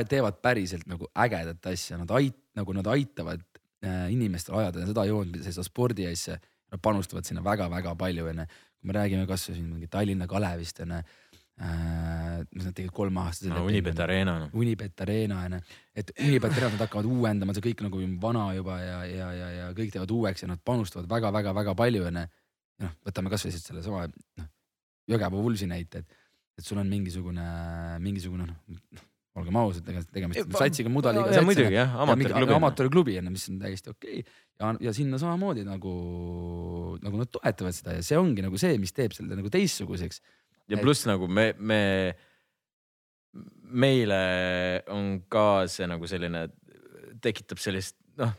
[0.10, 3.42] teevad päriselt nagu ägedat asja, nad ait-, nagu nad aitavad
[3.86, 6.38] äh, inimestel ajada seda joont, seda spordi asja.
[6.72, 8.46] Nad panustavad sinna väga-väga palju onju,
[8.80, 11.02] kui me räägime kasvõi siin mingi Tallinna Kalevist onju
[11.62, 12.46] äh,.
[12.56, 13.66] mis nad tegid kolmeaastased no,.
[13.68, 14.54] Unibet Arena noh.
[14.58, 15.60] Unibet Arena onju,
[15.96, 19.68] et Unibet Arena nad hakkavad uuendama, see kõik nagu vana juba ja, ja, ja, ja
[19.78, 22.26] kõik teevad uueks ja nad panustavad väga-väga-väga palju onju.
[22.82, 24.48] noh, võtame kasvõi siit sellesama noh,
[25.12, 26.20] Jõgeva Vulsi näite, et,
[26.60, 27.48] et sul on mingisugune,
[28.04, 29.08] mingisugune noh,
[29.40, 32.56] olgem ausad, ega tegemist on satsiga mudaliga ja muidugi jah, amatöörklubi.
[32.58, 34.40] amatöörklubi onju, mis on täiesti okei okay.
[34.60, 35.94] ja, ja sinna samamoodi nagu,
[37.04, 40.20] nagu nad toetavad seda ja see ongi nagu see, mis teeb selle nagu teistsuguseks.
[40.72, 41.82] ja pluss nagu me, me
[43.72, 44.22] meile
[44.92, 46.50] on ka see nagu selline,
[47.24, 48.34] tekitab sellist noh,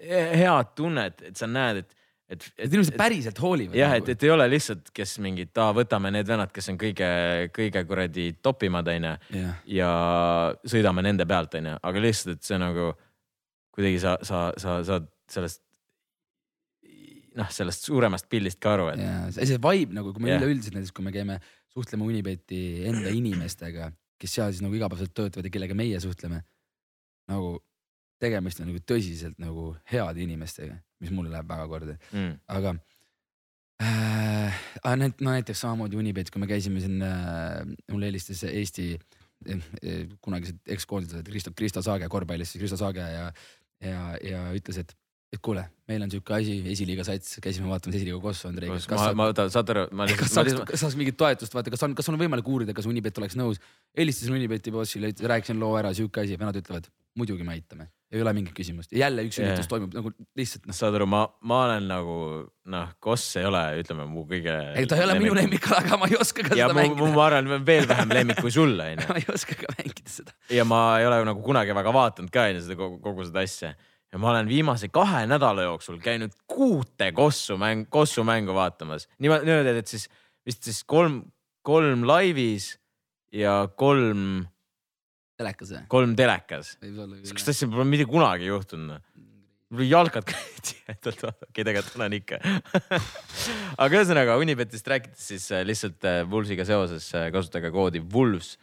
[0.00, 1.99] head tunnet, et sa näed, et
[2.30, 3.76] et, et inimesed päriselt hoolivad.
[3.78, 7.08] jah, et, et ei ole lihtsalt, kes mingid, aa, võtame need vennad, kes on kõige,
[7.56, 9.46] kõige kuradi topimad, onju.
[9.76, 9.90] ja
[10.74, 12.92] sõidame nende pealt, onju, aga lihtsalt, et see nagu
[13.74, 15.62] kuidagi sa, sa, sa saad sellest
[17.38, 19.02] noh, sellest suuremast pildist ka aru, et.
[19.02, 20.42] ja see vibe nagu, kui me yeah.
[20.42, 21.38] üleüldiselt näiteks, kui me käime,
[21.70, 26.42] suhtleme Unibeti enda inimestega, kes seal siis nagu igapäevaselt töötavad ja kellega meie suhtleme.
[27.30, 27.60] nagu
[28.20, 32.74] tegemist on nagu tõsiselt nagu heade inimestega, mis mulle läheb väga korda mm., aga
[33.84, 34.60] äh,.
[35.20, 37.62] no näiteks samamoodi Unibetis, kui me käisime siin äh,,
[37.92, 43.30] mulle helistas Eesti eh, kunagised ekskoondlased Kristo, Kristo Saage korvpallis, Kristo Saage ja,
[43.84, 44.96] ja, ja ütles, et
[45.30, 48.70] et kuule, meil on sihuke asi, esiliiga sats, käisime vaatamas esiliiga Kossu Andrei.
[48.70, 50.24] kas ma, ma, oota, saad aru, ma lihtsalt.
[50.24, 53.20] kas saaks, kas saaks mingit toetust vaata, kas on, kas on võimalik uurida, kas Unibet
[53.22, 53.62] oleks nõus?
[53.98, 58.32] helistasin Unibeti bossile, rääkisin loo ära, sihuke asi, vennad ütlevad muidugi me aitame, ei ole
[58.34, 59.70] mingit küsimust jälle üks üritus yeah.
[59.70, 60.76] toimub nagu lihtsalt noh.
[60.76, 62.16] saad aru, ma, ma olen nagu
[62.70, 64.54] noh, Koss ei ole, ütleme mu kõige.
[64.78, 67.10] ei, ta ei ole minu lemmik, aga ma ei oska ka ja seda mängida.
[67.16, 69.08] ma arvan, veel vähem lemmik kui sul onju.
[69.10, 70.36] ma ei oska ka mängida seda.
[70.54, 73.74] ja ma ei ole nagu kunagi väga vaadanud ka onju seda kogu, kogu seda asja
[74.10, 79.08] ja ma olen viimase kahe nädala jooksul käinud kuute Kossu mäng, Kossu mängu vaatamas.
[79.18, 80.08] niimoodi, et siis
[80.46, 81.22] vist siis kolm,
[81.62, 82.72] kolm laivis
[83.32, 84.46] ja kolm.
[85.38, 85.84] telekas või?
[85.88, 86.74] kolm telekas.
[86.80, 89.04] sihukest asja pole mitte kunagi juhtunud noh.
[89.70, 92.40] mul jalgad käivad tihedalt, okei tegelikult olen ikka
[93.84, 98.56] aga ühesõnaga Unibetist rääkides siis äh, lihtsalt äh, Wulfsiga seoses äh, kasutage koodi äh,.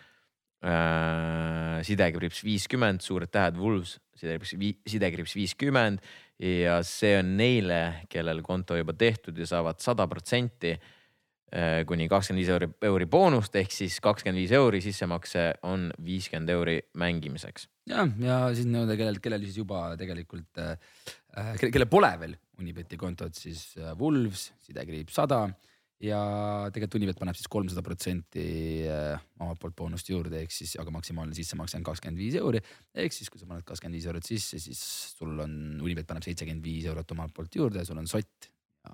[0.57, 6.03] Sidekriips viiskümmend, suured tähed Wulfs sidekriips, sidekriips viiskümmend
[6.41, 7.81] ja see on neile,
[8.11, 13.55] kellel konto juba tehtud ja saavad sada protsenti äh, kuni kakskümmend viis euri, euri boonust
[13.59, 17.69] ehk siis kakskümmend viis euri sissemakse on viiskümmend euri mängimiseks.
[17.89, 20.75] ja, ja siis nii-öelda kellel, kellel siis juba tegelikult äh,,
[21.37, 25.43] äh kellel pole veel Unibeti kontot, siis äh, Wolves, sidekriips sada
[26.03, 26.19] ja
[26.73, 28.43] tegelikult Unibet paneb siis kolmsada protsenti
[28.85, 32.61] äh, omalt poolt boonust juurde, ehk siis, aga maksimaalne sissemakse on kakskümmend viis euri.
[32.93, 34.83] ehk siis, kui sa paned kakskümmend viis eurot sisse, siis
[35.17, 38.51] sul on, Unibet paneb seitsekümmend viis eurot omalt poolt juurde, sul on sott
[38.85, 38.93] ja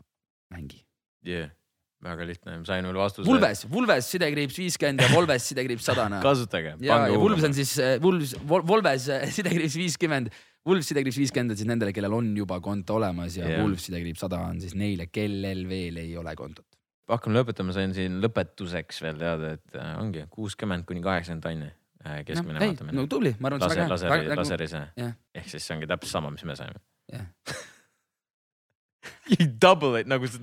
[0.55, 0.85] mängi.
[1.27, 1.51] Yeah
[2.03, 3.23] väga lihtne, sain veel vastuse.
[3.23, 6.09] Vulves, Vulves sidekriips viiskümmend ja Volves sidekriips sada.
[6.25, 6.73] kasutage.
[6.83, 10.27] ja, ja Vulves on siis Vulves, Volves sidekriips viiskümmend,
[10.67, 13.63] Vulves sidekriips viiskümmend on siis nendele, kellel on juba konto olemas ja yeah.
[13.63, 16.72] Vulves sidekriips sada on siis neile, kellel veel ei ole kontot
[17.11, 21.69] hakkame lõpetama, sain siin lõpetuseks veel teada, et äh, ongi kuuskümmend kuni kaheksakümmend tonni
[22.05, 22.97] äh, keskmine no, vaatamine.
[22.99, 24.39] no tubli, ma arvan, et see on väga hea.
[24.39, 25.13] laseris jah?
[25.35, 26.83] ehk siis see ongi täpselt sama, mis me saime.
[27.11, 27.29] jah
[29.63, 30.39] double it nagu sa,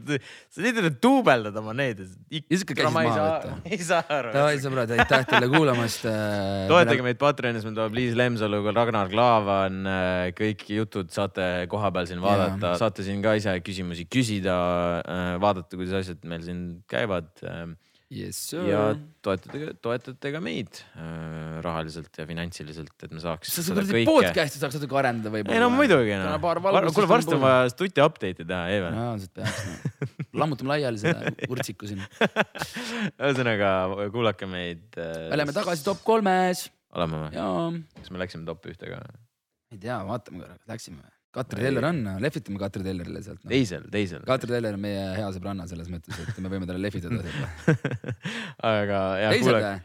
[0.49, 2.01] sa teed duubeldad oma neid.
[2.31, 3.57] sihuke käis maha võtta.
[3.75, 4.33] ei saa aru.
[4.37, 6.65] Davai sõbrad, aitäh teile kuulamast äh,.
[6.71, 12.09] toetage meid Patreonis, meil tuleb Liis Lemsalu, Ragnar Klavan äh,, kõik jutud saate koha peal
[12.09, 14.57] siin vaadata, saate siin ka ise küsimusi küsida
[15.03, 17.31] äh,, vaadata, kuidas asjad meil siin käivad
[18.11, 18.41] yes,.
[18.55, 18.83] ja
[19.25, 23.53] toetage, toetate ka meid äh, rahaliselt ja finantsiliselt, et me saaks.
[23.55, 24.05] sa seda kõike.
[24.09, 25.57] podcast'i saaks natuke arendada võib-olla.
[25.57, 26.35] ei no muidugi no..
[26.91, 28.99] kuule, varsti on vaja stuti update'i teha, Even.
[28.99, 30.11] reaalselt peaks no..
[30.43, 32.03] lammutame laiali seda urtsiku siin.
[33.15, 33.73] ühesõnaga
[34.15, 35.31] kuulake meid äh,.
[35.31, 36.67] me oleme tagasi top kolmes.
[36.97, 37.81] oleme või?
[38.01, 39.01] kas me läksime top ühte ka?
[39.71, 41.20] ei tea, vaatame korra, läksime või?
[41.31, 43.51] Katri Teller on, lehvitame Katri Tellerile sealt no..
[43.53, 44.25] teisel, teisel.
[44.27, 49.03] Katri Teller on meie hea sõbranna selles mõttes, et me võime talle lehvitada sealt aga
[49.23, 49.77] jah, kuulake,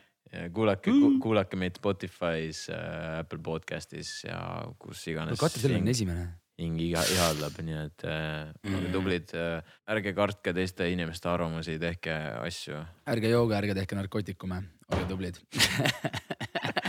[0.56, 4.40] kuulake, kuulake meid Spotify's äh,, Apple podcast'is ja
[4.82, 5.38] kus iganes.
[5.42, 6.26] Katri Teller on esimene.
[6.58, 12.16] hing iga, ihaldab, nii et äh, olge tublid äh,, ärge kartke teiste inimeste arvamusi, tehke
[12.42, 12.80] asju.
[13.12, 14.64] ärge jooge, ärge tehke narkootikume,
[14.96, 15.42] olge tublid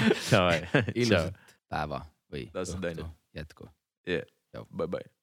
[1.03, 1.37] ilusat
[1.69, 3.69] päeva või õhtu jätku
[4.09, 4.25] yeah.
[4.71, 5.16] Bye bye.